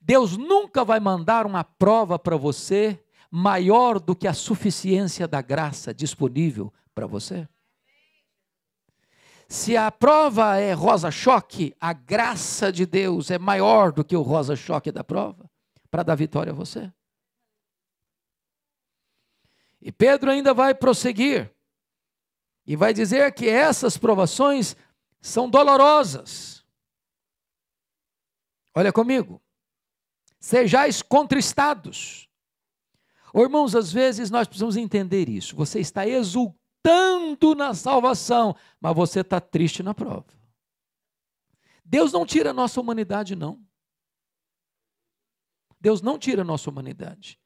Deus 0.00 0.36
nunca 0.36 0.84
vai 0.84 0.98
mandar 0.98 1.46
uma 1.46 1.62
prova 1.62 2.18
para 2.18 2.36
você 2.36 3.00
maior 3.30 4.00
do 4.00 4.16
que 4.16 4.26
a 4.26 4.34
suficiência 4.34 5.28
da 5.28 5.40
graça 5.40 5.94
disponível 5.94 6.72
para 6.92 7.06
você. 7.06 7.48
Se 9.48 9.76
a 9.76 9.90
prova 9.92 10.56
é 10.56 10.72
rosa-choque, 10.72 11.74
a 11.80 11.92
graça 11.92 12.72
de 12.72 12.86
Deus 12.86 13.30
é 13.30 13.38
maior 13.38 13.92
do 13.92 14.04
que 14.04 14.16
o 14.16 14.22
rosa-choque 14.22 14.90
da 14.90 15.04
prova 15.04 15.48
para 15.90 16.02
dar 16.02 16.14
vitória 16.14 16.52
a 16.52 16.54
você. 16.54 16.90
E 19.84 19.92
Pedro 19.92 20.30
ainda 20.30 20.54
vai 20.54 20.74
prosseguir. 20.74 21.54
E 22.66 22.74
vai 22.74 22.94
dizer 22.94 23.34
que 23.34 23.46
essas 23.46 23.98
provações 23.98 24.74
são 25.20 25.48
dolorosas. 25.48 26.64
Olha 28.74 28.90
comigo. 28.90 29.42
Sejais 30.40 31.02
contristados. 31.02 32.26
irmãos, 33.34 33.76
às 33.76 33.92
vezes 33.92 34.30
nós 34.30 34.48
precisamos 34.48 34.78
entender 34.78 35.28
isso. 35.28 35.54
Você 35.54 35.80
está 35.80 36.06
exultando 36.06 37.54
na 37.54 37.74
salvação, 37.74 38.56
mas 38.80 38.96
você 38.96 39.20
está 39.20 39.38
triste 39.38 39.82
na 39.82 39.92
prova. 39.92 40.32
Deus 41.84 42.10
não 42.10 42.24
tira 42.24 42.50
a 42.50 42.54
nossa 42.54 42.80
humanidade, 42.80 43.36
não. 43.36 43.62
Deus 45.78 46.00
não 46.00 46.18
tira 46.18 46.40
a 46.40 46.44
nossa 46.44 46.70
humanidade. 46.70 47.38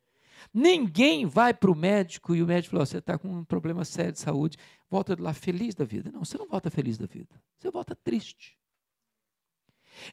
Ninguém 0.53 1.27
vai 1.27 1.53
para 1.53 1.71
o 1.71 1.75
médico 1.75 2.35
e 2.35 2.43
o 2.43 2.47
médico 2.47 2.73
fala: 2.73 2.87
você 2.87 2.99
está 2.99 3.19
com 3.19 3.29
um 3.29 3.45
problema 3.45 3.85
sério 3.85 4.13
de 4.13 4.19
saúde, 4.19 4.57
volta 4.89 5.15
de 5.15 5.23
lá 5.23 5.33
feliz 5.33 5.75
da 5.75 5.85
vida. 5.85 6.11
Não, 6.11 6.25
você 6.25 6.39
não 6.39 6.47
volta 6.47 6.71
feliz 6.71 6.97
da 6.97 7.07
vida, 7.07 7.41
você 7.57 7.71
volta 7.71 7.95
triste. 7.95 8.59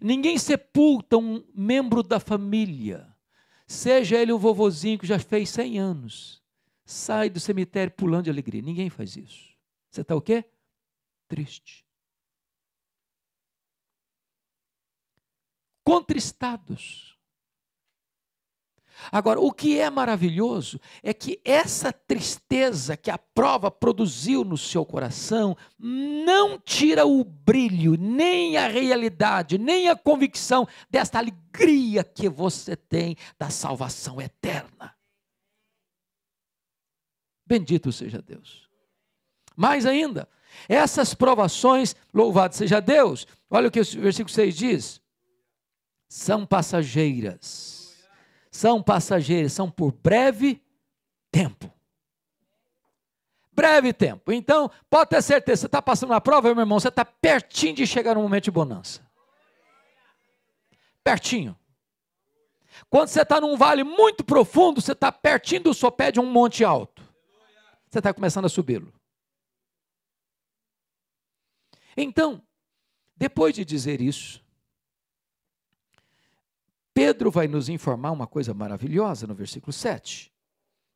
Ninguém 0.02 0.38
sepulta 0.38 1.18
um 1.18 1.44
membro 1.54 2.02
da 2.02 2.20
família, 2.20 3.16
seja 3.68 4.18
ele 4.18 4.32
o 4.32 4.40
vovozinho 4.40 4.98
que 4.98 5.06
já 5.06 5.20
fez 5.20 5.50
100 5.50 5.80
anos, 5.80 6.44
sai 6.84 7.30
do 7.30 7.40
cemitério 7.40 7.94
pulando 7.94 8.26
de 8.26 8.30
alegria. 8.30 8.62
Ninguém 8.62 8.90
faz 8.90 9.16
isso. 9.16 9.56
Você 9.90 10.02
está 10.02 10.16
o 10.16 10.22
quê? 10.22 10.44
Triste. 11.28 11.86
Contristados 15.84 17.15
Agora, 19.12 19.40
o 19.40 19.52
que 19.52 19.80
é 19.80 19.90
maravilhoso 19.90 20.80
é 21.04 21.14
que 21.14 21.40
essa 21.44 21.92
tristeza 21.92 22.98
que 22.98 23.12
a 23.12 23.18
prova 23.18 23.70
produziu 23.70 24.44
no 24.44 24.58
seu 24.58 24.86
coração 24.86 25.56
não 25.78 26.60
tira 26.60 27.06
o 27.06 27.24
brilho, 27.24 27.96
nem 27.98 28.58
a 28.58 28.68
realidade, 28.68 29.58
nem 29.58 29.90
a 29.90 29.96
convicção 29.96 30.68
desta 30.90 31.20
alegria 31.20 32.04
que 32.04 32.30
você 32.30 32.76
tem 32.76 33.16
da 33.38 33.50
salvação 33.50 34.22
eterna. 34.22 34.96
Bendito 37.46 37.92
seja 37.92 38.22
Deus. 38.22 38.68
Mais 39.56 39.86
ainda, 39.86 40.28
essas 40.68 41.14
provações, 41.14 41.96
louvado 42.14 42.56
seja 42.56 42.80
Deus, 42.80 43.28
olha 43.50 43.68
o 43.68 43.72
que 43.72 43.80
o 43.80 43.86
versículo 43.86 44.34
6 44.34 44.56
diz: 44.56 45.02
são 46.08 46.46
passageiras 46.46 47.85
são 48.56 48.82
passageiros, 48.82 49.52
são 49.52 49.70
por 49.70 49.92
breve 49.92 50.64
tempo. 51.30 51.70
Breve 53.52 53.92
tempo. 53.92 54.32
Então, 54.32 54.72
pode 54.90 55.10
ter 55.10 55.22
certeza, 55.22 55.62
você 55.62 55.66
está 55.66 55.82
passando 55.82 56.12
uma 56.12 56.22
prova, 56.22 56.54
meu 56.54 56.62
irmão, 56.62 56.80
você 56.80 56.88
está 56.88 57.04
pertinho 57.04 57.76
de 57.76 57.86
chegar 57.86 58.16
no 58.16 58.22
momento 58.22 58.46
de 58.46 58.52
bonança. 58.52 59.06
Pertinho. 61.04 61.58
Quando 62.90 63.10
você 63.10 63.24
está 63.24 63.42
num 63.42 63.58
vale 63.58 63.84
muito 63.84 64.24
profundo, 64.24 64.82
você 64.82 64.94
está 64.94 65.12
pertinho 65.12 65.64
do 65.64 65.74
sopé 65.74 66.10
de 66.10 66.22
um 66.22 66.26
monte 66.26 66.64
alto. 66.64 67.04
Você 67.90 68.00
está 68.00 68.14
começando 68.14 68.46
a 68.46 68.50
subi-lo. 68.50 68.94
Então, 71.96 72.42
depois 73.18 73.54
de 73.54 73.66
dizer 73.66 74.02
isso, 74.02 74.45
Pedro 76.96 77.30
vai 77.30 77.46
nos 77.46 77.68
informar 77.68 78.12
uma 78.12 78.26
coisa 78.26 78.54
maravilhosa 78.54 79.28
no 79.28 79.36
versículo 79.36 79.74
7. 79.74 80.32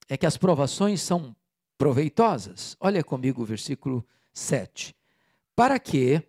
É 0.07 0.15
que 0.15 0.25
as 0.25 0.38
provações 0.38 1.01
são 1.01 1.35
proveitosas. 1.77 2.77
Olha 2.79 3.03
comigo 3.03 3.41
o 3.41 3.45
versículo 3.45 4.07
7. 4.31 4.95
Para 5.53 5.77
que, 5.77 6.23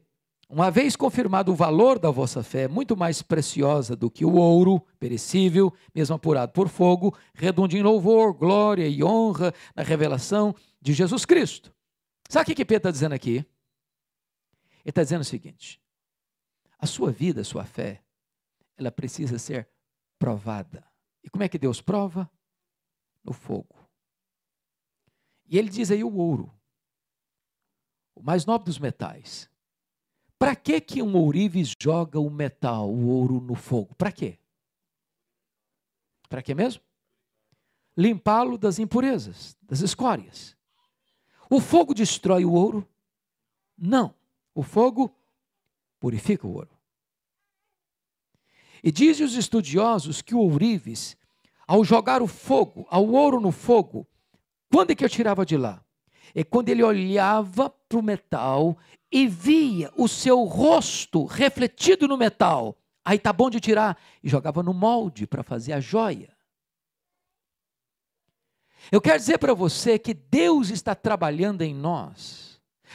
uma 0.48 0.72
vez 0.72 0.96
confirmado 0.96 1.52
o 1.52 1.54
valor 1.54 2.00
da 2.00 2.10
vossa 2.10 2.42
fé, 2.42 2.66
muito 2.66 2.96
mais 2.96 3.22
preciosa 3.22 3.94
do 3.94 4.10
que 4.10 4.24
o 4.24 4.34
ouro 4.34 4.84
perecível, 4.98 5.72
mesmo 5.94 6.16
apurado 6.16 6.50
por 6.50 6.68
fogo, 6.68 7.16
redunde 7.32 7.78
em 7.78 7.82
louvor, 7.82 8.34
glória 8.34 8.88
e 8.88 9.04
honra 9.04 9.54
na 9.76 9.84
revelação 9.84 10.52
de 10.82 10.92
Jesus 10.92 11.24
Cristo. 11.24 11.72
Sabe 12.28 12.50
o 12.50 12.56
que 12.56 12.64
Pedro 12.64 12.78
está 12.78 12.90
dizendo 12.90 13.12
aqui? 13.12 13.36
Ele 13.36 13.46
está 14.86 15.04
dizendo 15.04 15.20
o 15.20 15.24
seguinte: 15.24 15.80
a 16.76 16.88
sua 16.88 17.12
vida, 17.12 17.42
a 17.42 17.44
sua 17.44 17.64
fé, 17.64 18.02
ela 18.80 18.90
precisa 18.90 19.38
ser 19.38 19.68
provada. 20.18 20.84
E 21.22 21.28
como 21.28 21.44
é 21.44 21.48
que 21.48 21.58
Deus 21.58 21.80
prova? 21.80 22.30
No 23.22 23.32
fogo. 23.32 23.76
E 25.46 25.58
ele 25.58 25.68
diz 25.68 25.90
aí 25.90 26.02
o 26.02 26.16
ouro, 26.16 26.52
o 28.14 28.22
mais 28.22 28.46
nobre 28.46 28.64
dos 28.66 28.78
metais. 28.78 29.50
Para 30.38 30.56
que 30.56 30.80
que 30.80 31.02
um 31.02 31.14
ourives 31.16 31.74
joga 31.78 32.18
o 32.18 32.30
metal, 32.30 32.88
o 32.88 33.08
ouro 33.08 33.40
no 33.40 33.54
fogo? 33.54 33.94
Para 33.94 34.10
quê? 34.10 34.38
Para 36.28 36.42
quê 36.42 36.54
mesmo? 36.54 36.82
Limpá-lo 37.96 38.56
das 38.56 38.78
impurezas, 38.78 39.56
das 39.60 39.80
escórias. 39.80 40.56
O 41.50 41.60
fogo 41.60 41.92
destrói 41.92 42.44
o 42.44 42.52
ouro? 42.52 42.88
Não. 43.76 44.14
O 44.54 44.62
fogo 44.62 45.14
purifica 45.98 46.46
o 46.46 46.54
ouro. 46.54 46.79
E 48.82 48.90
dizem 48.90 49.24
os 49.24 49.34
estudiosos 49.34 50.22
que 50.22 50.34
o 50.34 50.38
ourives, 50.38 51.16
ao 51.66 51.84
jogar 51.84 52.22
o 52.22 52.26
fogo, 52.26 52.86
ao 52.90 53.06
ouro 53.08 53.40
no 53.40 53.52
fogo, 53.52 54.06
quando 54.70 54.90
é 54.90 54.94
que 54.94 55.04
eu 55.04 55.08
tirava 55.08 55.44
de 55.44 55.56
lá? 55.56 55.84
É 56.34 56.44
quando 56.44 56.68
ele 56.68 56.82
olhava 56.82 57.70
para 57.70 57.98
o 57.98 58.02
metal 58.02 58.78
e 59.10 59.26
via 59.26 59.92
o 59.96 60.06
seu 60.06 60.44
rosto 60.44 61.24
refletido 61.24 62.06
no 62.06 62.16
metal. 62.16 62.76
Aí 63.04 63.18
tá 63.18 63.32
bom 63.32 63.50
de 63.50 63.58
tirar. 63.58 63.98
E 64.22 64.28
jogava 64.28 64.62
no 64.62 64.72
molde 64.72 65.26
para 65.26 65.42
fazer 65.42 65.72
a 65.72 65.80
joia. 65.80 66.32
Eu 68.90 69.00
quero 69.00 69.18
dizer 69.18 69.38
para 69.38 69.54
você 69.54 69.98
que 69.98 70.14
Deus 70.14 70.70
está 70.70 70.94
trabalhando 70.94 71.62
em 71.62 71.74
nós 71.74 72.49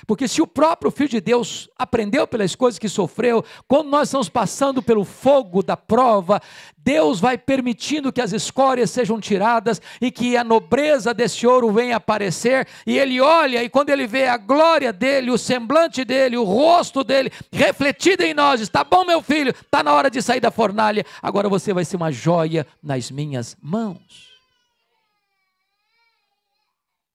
porque 0.05 0.27
se 0.27 0.41
o 0.41 0.47
próprio 0.47 0.91
Filho 0.91 1.09
de 1.09 1.21
Deus 1.21 1.69
aprendeu 1.77 2.27
pelas 2.27 2.55
coisas 2.55 2.79
que 2.79 2.89
sofreu, 2.89 3.43
quando 3.67 3.89
nós 3.89 4.09
estamos 4.09 4.29
passando 4.29 4.81
pelo 4.81 5.03
fogo 5.03 5.63
da 5.63 5.77
prova, 5.77 6.41
Deus 6.77 7.19
vai 7.19 7.37
permitindo 7.37 8.11
que 8.11 8.21
as 8.21 8.31
escórias 8.31 8.91
sejam 8.91 9.19
tiradas 9.19 9.81
e 9.99 10.11
que 10.11 10.37
a 10.37 10.43
nobreza 10.43 11.13
desse 11.13 11.47
ouro 11.47 11.71
venha 11.71 11.95
aparecer, 11.95 12.67
e 12.85 12.97
ele 12.97 13.19
olha 13.19 13.63
e 13.63 13.69
quando 13.69 13.89
ele 13.89 14.05
vê 14.05 14.27
a 14.27 14.37
glória 14.37 14.91
dele, 14.91 15.31
o 15.31 15.37
semblante 15.37 16.03
dele, 16.05 16.37
o 16.37 16.43
rosto 16.43 17.03
dele 17.03 17.31
refletido 17.51 18.23
em 18.23 18.33
nós, 18.33 18.61
está 18.61 18.83
bom 18.83 19.03
meu 19.03 19.21
filho, 19.21 19.49
está 19.49 19.81
na 19.81 19.93
hora 19.93 20.09
de 20.09 20.21
sair 20.21 20.39
da 20.39 20.51
fornalha, 20.51 21.05
agora 21.21 21.49
você 21.49 21.73
vai 21.73 21.85
ser 21.85 21.95
uma 21.95 22.11
joia 22.11 22.67
nas 22.83 23.09
minhas 23.09 23.57
mãos. 23.61 24.35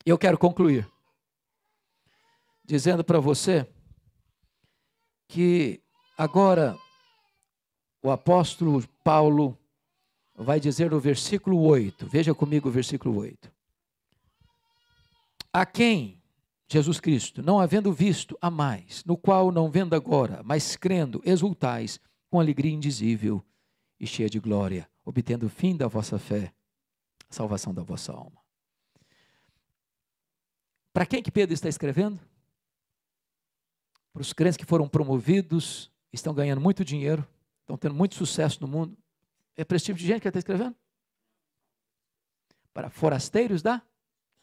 Eu 0.05 0.17
quero 0.17 0.39
concluir 0.39 0.89
dizendo 2.71 3.03
para 3.03 3.19
você 3.19 3.67
que 5.27 5.83
agora 6.17 6.79
o 8.01 8.13
apóstolo 8.13 8.87
Paulo 9.03 9.59
vai 10.37 10.61
dizer 10.61 10.93
no 10.93 11.01
versículo 11.01 11.61
8, 11.63 12.07
veja 12.07 12.33
comigo 12.33 12.69
o 12.69 12.73
versículo 12.73 13.19
8. 13.19 13.53
A 15.53 15.67
quem 15.67 16.23
Jesus 16.69 17.01
Cristo, 17.01 17.43
não 17.43 17.59
havendo 17.59 17.93
visto 17.93 18.39
a 18.41 18.49
mais, 18.49 19.03
no 19.05 19.17
qual 19.17 19.51
não 19.51 19.69
vendo 19.69 19.97
agora, 19.97 20.41
mas 20.45 20.77
crendo, 20.77 21.21
exultais 21.25 21.99
com 22.31 22.39
alegria 22.39 22.73
indizível 22.73 23.45
e 23.99 24.07
cheia 24.07 24.31
de 24.31 24.39
glória, 24.39 24.89
obtendo 25.05 25.47
o 25.47 25.51
fim 25.51 25.77
da 25.77 25.89
vossa 25.89 26.21
fé, 26.21 26.55
a 27.29 27.35
salvação 27.35 27.75
da 27.75 27.83
vossa 27.83 28.13
alma. 28.13 28.41
Para 30.93 31.05
quem 31.05 31.21
que 31.21 31.33
Pedro 31.33 31.53
está 31.53 31.69
escrevendo? 31.69 32.31
Para 34.21 34.23
os 34.23 34.35
crentes 34.35 34.59
que 34.59 34.67
foram 34.67 34.87
promovidos, 34.87 35.91
estão 36.13 36.35
ganhando 36.35 36.61
muito 36.61 36.85
dinheiro, 36.85 37.27
estão 37.63 37.79
tendo 37.79 37.95
muito 37.95 38.15
sucesso 38.15 38.61
no 38.61 38.69
mundo. 38.69 38.95
É 39.57 39.65
para 39.65 39.77
esse 39.77 39.87
tipo 39.87 39.99
de 39.99 40.07
gente 40.07 40.21
que 40.21 40.29
ele 40.29 40.31
está 40.31 40.39
escrevendo? 40.41 40.77
Para 42.75 42.91
forasteiros 42.91 43.63
da 43.63 43.81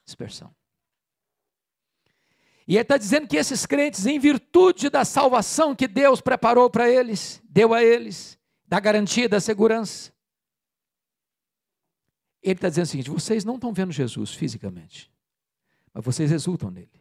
dispersão. 0.04 0.52
E 2.68 2.74
ele 2.74 2.82
está 2.82 2.98
dizendo 2.98 3.28
que 3.28 3.38
esses 3.38 3.68
crentes, 3.68 4.08
em 4.08 4.18
virtude 4.18 4.90
da 4.90 5.06
salvação 5.06 5.76
que 5.76 5.88
Deus 5.88 6.22
preparou 6.22 6.72
para 6.72 6.90
eles, 6.90 7.40
deu 7.48 7.72
a 7.72 7.84
eles, 7.84 8.38
da 8.66 8.80
garantia 8.80 9.30
da 9.30 9.40
segurança, 9.40 10.12
ele 12.42 12.54
está 12.54 12.68
dizendo 12.68 12.86
o 12.86 12.88
seguinte: 12.88 13.10
vocês 13.12 13.46
não 13.46 13.56
estão 13.56 13.72
vendo 13.72 13.92
Jesus 13.92 14.34
fisicamente, 14.34 15.12
mas 15.94 16.04
vocês 16.04 16.32
exultam 16.32 16.72
nele 16.72 16.97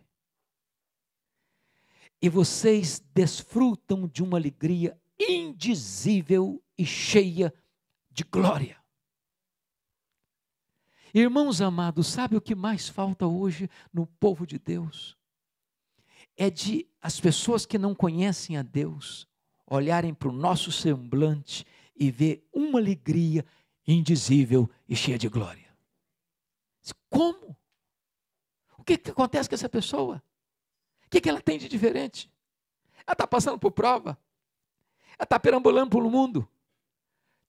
e 2.27 2.29
vocês 2.29 3.01
desfrutam 3.15 4.09
de 4.09 4.21
uma 4.21 4.37
alegria 4.37 5.01
indizível 5.17 6.61
e 6.77 6.85
cheia 6.85 7.55
de 8.11 8.25
glória. 8.25 8.83
Irmãos 11.15 11.61
amados, 11.61 12.09
sabe 12.09 12.37
o 12.37 12.41
que 12.41 12.53
mais 12.53 12.89
falta 12.89 13.29
hoje 13.29 13.71
no 13.93 14.09
povo 14.09 14.45
de 14.45 14.59
Deus? 14.59 15.17
É 16.37 16.51
de 16.51 16.89
as 17.01 17.21
pessoas 17.21 17.65
que 17.65 17.79
não 17.79 17.95
conhecem 17.95 18.57
a 18.57 18.63
Deus 18.63 19.29
olharem 19.65 20.13
para 20.13 20.29
o 20.29 20.33
nosso 20.33 20.73
semblante 20.73 21.65
e 21.95 22.11
ver 22.11 22.45
uma 22.53 22.81
alegria 22.81 23.47
indizível 23.87 24.69
e 24.89 24.97
cheia 24.97 25.17
de 25.17 25.29
glória. 25.29 25.73
Como? 27.09 27.57
O 28.77 28.83
que, 28.83 28.99
que 28.99 29.13
acontece 29.13 29.49
com 29.49 29.55
essa 29.55 29.69
pessoa? 29.69 30.21
Que, 31.17 31.21
que 31.23 31.31
ela 31.31 31.41
tem 31.41 31.57
de 31.57 31.67
diferente? 31.67 32.31
Ela 33.07 33.15
está 33.15 33.27
passando 33.27 33.59
por 33.59 33.71
prova. 33.71 34.19
Ela 35.19 35.25
está 35.25 35.41
perambulando 35.41 35.97
pelo 35.97 36.11
mundo. 36.11 36.47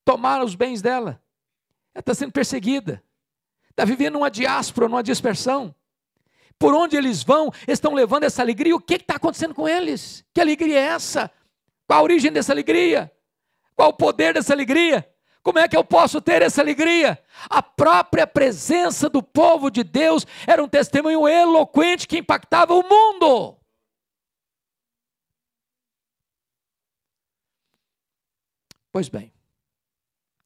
Tomaram 0.06 0.42
os 0.42 0.54
bens 0.54 0.80
dela. 0.80 1.22
Ela 1.94 2.00
está 2.00 2.14
sendo 2.14 2.32
perseguida. 2.32 3.04
Está 3.68 3.84
vivendo 3.84 4.16
uma 4.16 4.30
diáspora, 4.30 4.88
numa 4.88 5.02
dispersão. 5.02 5.74
Por 6.58 6.72
onde 6.72 6.96
eles 6.96 7.22
vão, 7.22 7.52
estão 7.66 7.92
levando 7.92 8.24
essa 8.24 8.40
alegria. 8.40 8.74
O 8.74 8.80
que 8.80 8.94
está 8.94 9.16
acontecendo 9.16 9.54
com 9.54 9.68
eles? 9.68 10.24
Que 10.32 10.40
alegria 10.40 10.78
é 10.78 10.84
essa? 10.84 11.30
Qual 11.86 12.00
a 12.00 12.02
origem 12.02 12.32
dessa 12.32 12.54
alegria? 12.54 13.12
Qual 13.76 13.90
o 13.90 13.92
poder 13.92 14.32
dessa 14.32 14.54
alegria? 14.54 15.06
Como 15.42 15.58
é 15.58 15.68
que 15.68 15.76
eu 15.76 15.84
posso 15.84 16.22
ter 16.22 16.40
essa 16.40 16.62
alegria? 16.62 17.22
A 17.50 17.62
própria 17.62 18.26
presença 18.26 19.10
do 19.10 19.22
povo 19.22 19.70
de 19.70 19.84
Deus 19.84 20.26
era 20.46 20.64
um 20.64 20.68
testemunho 20.68 21.28
eloquente 21.28 22.08
que 22.08 22.16
impactava 22.16 22.72
o 22.72 22.82
mundo. 22.82 23.57
Pois 28.90 29.08
bem, 29.08 29.32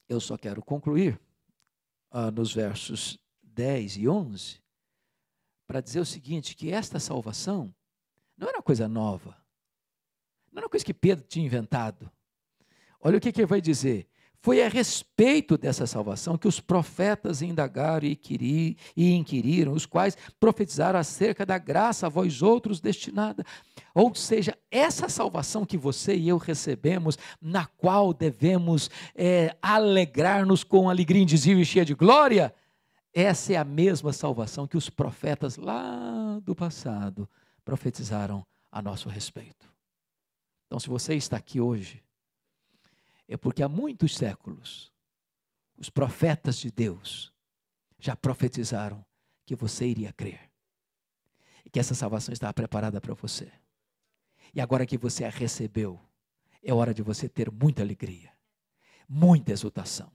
eu 0.09 0.21
só 0.21 0.37
quero 0.37 0.63
concluir 0.63 1.21
ah, 2.11 2.31
nos 2.31 2.53
versos 2.53 3.19
10 3.43 3.99
e 3.99 4.09
11 4.09 4.61
para 5.67 5.81
dizer 5.81 6.01
o 6.01 6.07
seguinte: 6.07 6.57
que 6.57 6.71
esta 6.71 6.99
salvação 6.99 7.75
não 8.37 8.49
era 8.49 8.59
uma 8.59 8.63
coisa 8.63 8.89
nova, 8.89 9.31
não 10.51 10.59
era 10.59 10.67
uma 10.67 10.71
coisa 10.71 10.85
que 10.85 10.95
Pedro 10.95 11.25
tinha 11.27 11.47
inventado. 11.47 12.11
Olha 13.01 13.19
o 13.19 13.21
que, 13.21 13.33
que 13.33 13.41
ele 13.41 13.47
vai 13.47 13.61
dizer. 13.61 14.09
Foi 14.45 14.61
a 14.61 14.69
respeito 14.69 15.57
dessa 15.57 15.87
salvação 15.87 16.37
que 16.37 16.49
os 16.49 16.59
profetas 16.59 17.43
indagaram 17.43 18.05
e, 18.05 18.77
inquiriram, 18.97 19.73
os 19.73 19.87
quais 19.87 20.17
profetizaram 20.41 20.99
acerca 20.99 21.47
da 21.47 21.57
graça 21.59 22.07
a 22.07 22.11
vós 22.11 22.43
outros 22.43 22.81
destinada. 22.81 23.45
Ou 23.95 24.13
seja, 24.17 24.59
essa 24.69 25.09
salvação 25.09 25.65
que 25.65 25.79
você 25.79 26.17
e 26.17 26.29
eu 26.29 26.39
recebemos, 26.39 27.17
na 27.41 27.67
qual 27.67 28.13
devemos 28.13 28.91
é, 29.15 29.57
alegrar-nos 29.63 30.65
com 30.65 30.91
alegria 30.91 31.23
indizível 31.23 31.63
e 31.63 31.65
cheia 31.65 31.85
de 31.85 31.95
glória, 31.95 32.53
essa 33.15 33.53
é 33.53 33.57
a 33.57 33.65
mesma 33.65 34.13
salvação 34.13 34.67
que 34.67 34.77
os 34.77 34.91
profetas 34.91 35.57
lá 35.57 36.41
do 36.43 36.53
passado 36.53 37.29
profetizaram 37.65 38.45
a 38.73 38.83
nosso 38.83 39.09
respeito. 39.09 39.71
Então, 40.67 40.81
se 40.81 40.89
você 40.89 41.15
está 41.15 41.37
aqui 41.37 41.61
hoje, 41.61 42.03
é 43.29 43.37
porque 43.37 43.63
há 43.63 43.69
muitos 43.69 44.17
séculos 44.17 44.93
os 45.77 45.91
profetas 45.91 46.59
de 46.59 46.71
Deus 46.71 47.33
já 47.99 48.15
profetizaram 48.15 49.05
que 49.45 49.55
você 49.55 49.87
iria 49.87 50.13
crer 50.13 50.51
e 51.65 51.71
que 51.71 51.81
essa 51.81 51.95
salvação 51.95 52.33
estava 52.33 52.53
preparada 52.53 53.01
para 53.01 53.15
você. 53.15 53.51
E 54.55 54.61
agora 54.61 54.87
que 54.87 54.99
você 54.99 55.25
a 55.25 55.31
recebeu, 55.31 56.01
é 56.63 56.73
hora 56.73 56.95
de 56.95 57.03
você 57.03 57.29
ter 57.29 57.51
muita 57.51 57.83
alegria, 57.83 58.33
muita 59.09 59.53
exultação 59.53 60.11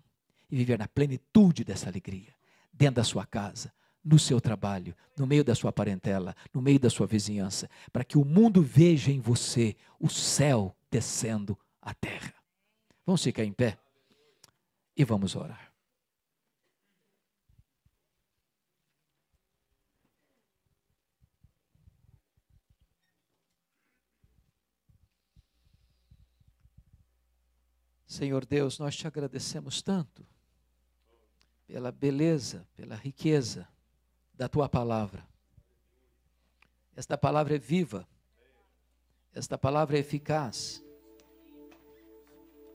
e 0.49 0.55
viver 0.55 0.79
na 0.79 0.87
plenitude 0.87 1.63
dessa 1.63 1.89
alegria, 1.89 2.33
dentro 2.71 2.95
da 2.95 3.03
sua 3.03 3.25
casa, 3.25 3.73
no 4.03 4.17
seu 4.17 4.39
trabalho, 4.39 4.95
no 5.17 5.27
meio 5.27 5.43
da 5.43 5.53
sua 5.53 5.73
parentela, 5.73 6.35
no 6.53 6.61
meio 6.61 6.79
da 6.79 6.89
sua 6.89 7.05
vizinhança, 7.05 7.69
para 7.91 8.05
que 8.05 8.17
o 8.17 8.23
mundo 8.23 8.61
veja 8.61 9.11
em 9.11 9.19
você 9.19 9.75
o 9.99 10.09
céu 10.09 10.75
descendo 10.89 11.57
à 11.81 11.93
terra. 11.93 12.33
Vamos 13.07 13.23
ficar 13.23 13.45
em 13.45 13.53
pé 13.53 13.79
e 14.93 15.05
vamos 15.05 15.33
orar. 15.33 15.73
Senhor 28.05 28.45
Deus, 28.45 28.77
nós 28.77 28.93
te 28.97 29.07
agradecemos 29.07 29.81
tanto 29.81 30.27
pela 31.65 31.93
beleza, 31.93 32.67
pela 32.75 32.95
riqueza 32.97 33.69
da 34.33 34.49
tua 34.49 34.67
palavra. 34.67 35.25
Esta 36.93 37.17
palavra 37.17 37.55
é 37.55 37.59
viva, 37.59 38.05
esta 39.33 39.57
palavra 39.57 39.95
é 39.95 40.01
eficaz 40.01 40.85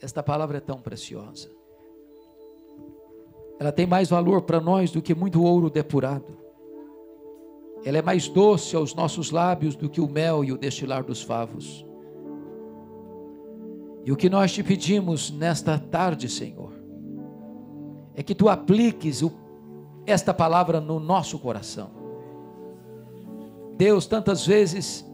esta 0.02 0.20
palavra 0.22 0.58
é 0.58 0.60
tão 0.60 0.80
preciosa. 0.80 1.48
Ela 3.60 3.70
tem 3.70 3.86
mais 3.86 4.10
valor 4.10 4.42
para 4.42 4.60
nós 4.60 4.90
do 4.90 5.00
que 5.00 5.14
muito 5.14 5.40
ouro 5.40 5.70
depurado. 5.70 6.36
Ela 7.84 7.98
é 7.98 8.02
mais 8.02 8.26
doce 8.28 8.74
aos 8.74 8.94
nossos 8.94 9.30
lábios 9.30 9.76
do 9.76 9.88
que 9.88 10.00
o 10.00 10.08
mel 10.08 10.44
e 10.44 10.50
o 10.50 10.58
destilar 10.58 11.04
dos 11.04 11.22
favos. 11.22 11.86
E 14.04 14.10
o 14.10 14.16
que 14.16 14.28
nós 14.28 14.52
te 14.52 14.64
pedimos 14.64 15.30
nesta 15.30 15.78
tarde, 15.78 16.28
Senhor, 16.28 16.72
é 18.16 18.22
que 18.24 18.34
tu 18.34 18.48
apliques 18.48 19.22
o, 19.22 19.32
esta 20.04 20.34
palavra 20.34 20.80
no 20.80 20.98
nosso 20.98 21.38
coração. 21.38 21.92
Deus, 23.76 24.06
tantas 24.06 24.44
vezes 24.44 25.08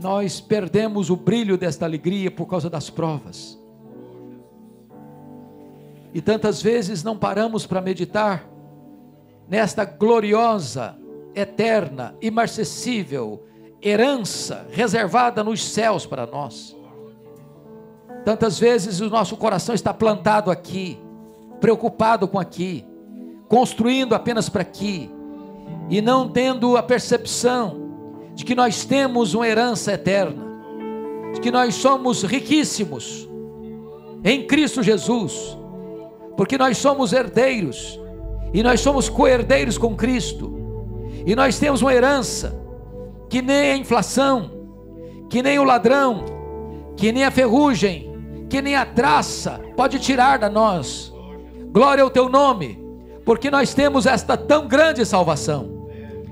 nós 0.00 0.38
perdemos 0.38 1.08
o 1.08 1.16
brilho 1.16 1.56
desta 1.56 1.86
alegria 1.86 2.30
por 2.30 2.46
causa 2.46 2.68
das 2.68 2.90
provas. 2.90 3.57
E 6.12 6.20
tantas 6.20 6.62
vezes 6.62 7.02
não 7.02 7.16
paramos 7.16 7.66
para 7.66 7.80
meditar 7.80 8.48
nesta 9.48 9.84
gloriosa, 9.84 10.96
eterna, 11.34 12.14
imarcessível 12.20 13.44
herança 13.80 14.66
reservada 14.70 15.42
nos 15.44 15.64
céus 15.64 16.04
para 16.04 16.26
nós. 16.26 16.76
Tantas 18.24 18.58
vezes 18.58 19.00
o 19.00 19.08
nosso 19.08 19.36
coração 19.36 19.74
está 19.74 19.94
plantado 19.94 20.50
aqui, 20.50 20.98
preocupado 21.60 22.26
com 22.26 22.38
aqui, 22.38 22.84
construindo 23.48 24.14
apenas 24.14 24.48
para 24.48 24.62
aqui, 24.62 25.10
e 25.88 26.02
não 26.02 26.28
tendo 26.28 26.76
a 26.76 26.82
percepção 26.82 27.88
de 28.34 28.44
que 28.44 28.54
nós 28.54 28.84
temos 28.84 29.34
uma 29.34 29.48
herança 29.48 29.92
eterna, 29.92 30.44
de 31.32 31.40
que 31.40 31.50
nós 31.50 31.74
somos 31.76 32.22
riquíssimos 32.22 33.28
em 34.24 34.46
Cristo 34.46 34.82
Jesus 34.82 35.56
porque 36.38 36.56
nós 36.56 36.78
somos 36.78 37.12
herdeiros 37.12 37.98
e 38.54 38.62
nós 38.62 38.78
somos 38.78 39.08
co-herdeiros 39.08 39.76
com 39.76 39.96
Cristo, 39.96 40.54
e 41.26 41.34
nós 41.34 41.58
temos 41.58 41.82
uma 41.82 41.92
herança 41.92 42.56
que 43.28 43.42
nem 43.42 43.72
a 43.72 43.76
inflação, 43.76 44.48
que 45.28 45.42
nem 45.42 45.58
o 45.58 45.64
ladrão, 45.64 46.24
que 46.96 47.10
nem 47.10 47.24
a 47.24 47.32
ferrugem, 47.32 48.12
que 48.48 48.62
nem 48.62 48.76
a 48.76 48.86
traça 48.86 49.60
pode 49.76 49.98
tirar 49.98 50.38
da 50.38 50.48
nós. 50.48 51.12
Glória 51.72 52.04
ao 52.04 52.08
teu 52.08 52.28
nome, 52.28 52.78
porque 53.24 53.50
nós 53.50 53.74
temos 53.74 54.06
esta 54.06 54.36
tão 54.36 54.68
grande 54.68 55.04
salvação. 55.04 55.88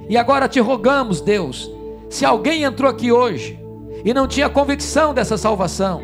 E 0.09 0.17
agora 0.17 0.49
te 0.49 0.61
rogamos, 0.61 1.21
Deus, 1.21 1.69
se 2.09 2.25
alguém 2.25 2.63
entrou 2.63 2.89
aqui 2.89 3.11
hoje 3.11 3.59
e 4.05 4.15
não 4.15 4.29
tinha 4.29 4.49
convicção 4.49 5.13
dessa 5.13 5.37
salvação, 5.37 6.01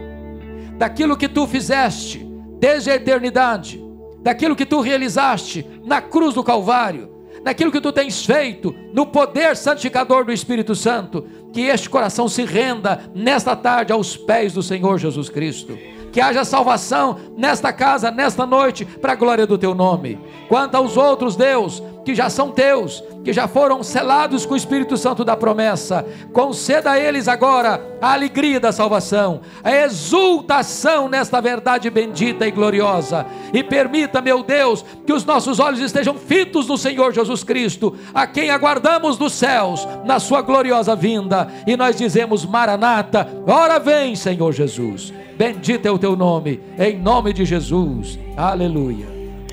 daquilo 0.77 1.17
que 1.17 1.29
tu 1.29 1.47
fizeste 1.47 2.19
desde 2.59 2.91
a 2.91 2.97
eternidade, 2.97 3.83
daquilo 4.23 4.57
que 4.57 4.65
tu 4.65 4.81
realizaste 4.81 5.67
na 5.85 6.01
cruz 6.01 6.35
do 6.35 6.45
Calvário, 6.45 7.11
daquilo 7.43 7.73
que 7.73 7.81
tu 7.81 7.93
tens 7.93 8.25
feito 8.25 8.75
no 8.93 9.07
poder 9.07 9.57
santificador 9.57 10.25
do 10.25 10.33
Espírito 10.33 10.75
Santo, 10.75 11.27
que 11.53 11.63
este 11.63 11.91
coração 11.91 12.29
se 12.29 12.45
renda 12.45 13.11
nesta 13.15 13.55
tarde 13.57 13.93
aos 13.93 14.17
pés 14.17 14.53
do 14.53 14.63
Senhor 14.63 14.99
Jesus 14.99 15.29
Cristo. 15.29 15.77
Que 16.13 16.21
haja 16.21 16.45
salvação 16.45 17.17
nesta 17.37 17.73
casa, 17.73 18.11
nesta 18.11 18.47
noite, 18.47 18.85
para 18.85 19.13
a 19.13 19.17
glória 19.17 19.47
do 19.47 19.57
teu 19.57 19.75
nome. 19.75 20.19
Quanto 20.47 20.75
aos 20.75 20.97
outros, 20.97 21.37
Deus, 21.37 21.83
que 22.05 22.15
já 22.15 22.29
são 22.29 22.51
teus, 22.51 23.03
que 23.25 23.33
já 23.33 23.47
foram 23.47 23.83
selados 23.83 24.45
com 24.45 24.55
o 24.55 24.57
Espírito 24.57 24.97
Santo 24.97 25.25
da 25.25 25.37
promessa. 25.37 26.05
Conceda 26.33 26.93
a 26.93 26.99
eles 26.99 27.29
agora 27.29 27.81
a 28.01 28.13
alegria 28.13 28.59
da 28.59 28.73
salvação, 28.73 29.41
a 29.63 29.73
exultação 29.73 31.09
nesta 31.09 31.41
verdade 31.41 31.89
bendita 31.91 32.47
e 32.47 32.51
gloriosa. 32.51 33.27
E 33.53 33.63
permita, 33.63 34.21
meu 34.21 34.43
Deus, 34.43 34.85
que 35.07 35.13
os 35.13 35.25
nossos 35.25 35.61
olhos 35.61 35.81
estejam 35.81 36.15
fitos 36.15 36.67
no 36.67 36.77
Senhor 36.77 37.13
Jesus 37.13 37.45
Cristo, 37.45 37.97
a 38.13 38.27
quem 38.27 38.51
aguardamos 38.51 39.17
dos 39.17 39.33
céus, 39.33 39.87
na 40.05 40.19
sua 40.19 40.43
gloriosa 40.43 40.97
vinda. 40.97 41.49
E 41.67 41.77
nós 41.77 41.97
dizemos: 41.97 42.45
Maranata, 42.45 43.29
ora 43.47 43.79
vem, 43.79 44.17
Senhor 44.17 44.53
Jesus. 44.53 45.13
Bendito 45.37 45.87
é 45.87 45.91
o 45.91 45.99
teu 45.99 46.15
nome, 46.15 46.61
em 46.79 46.99
nome 46.99 47.33
de 47.33 47.45
Jesus. 47.45 48.19
Aleluia. 48.37 49.07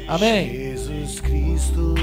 Amém. 0.07 0.49
Jesus 0.49 1.19
Cristo 1.19 1.93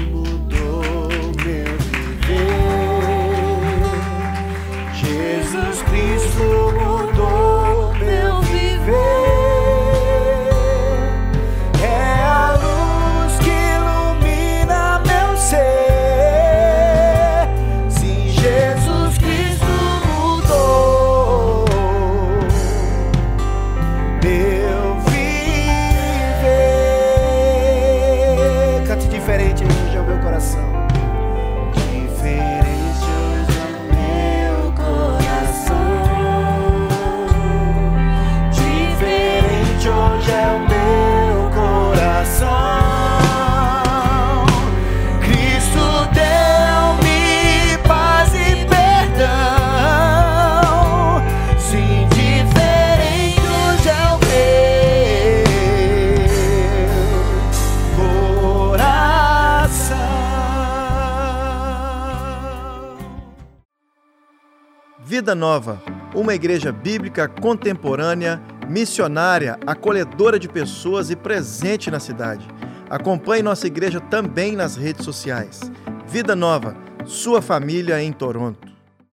Nova, 65.37 65.81
uma 66.13 66.35
igreja 66.35 66.71
bíblica 66.71 67.27
contemporânea, 67.29 68.41
missionária, 68.67 69.57
acolhedora 69.65 70.37
de 70.37 70.49
pessoas 70.49 71.09
e 71.09 71.15
presente 71.15 71.89
na 71.89 71.99
cidade. 71.99 72.45
Acompanhe 72.89 73.41
nossa 73.41 73.67
igreja 73.67 74.01
também 74.01 74.55
nas 74.55 74.75
redes 74.75 75.05
sociais. 75.05 75.71
Vida 76.07 76.35
Nova, 76.35 76.75
sua 77.05 77.41
família 77.41 78.01
em 78.01 78.11
Toronto. 78.11 78.66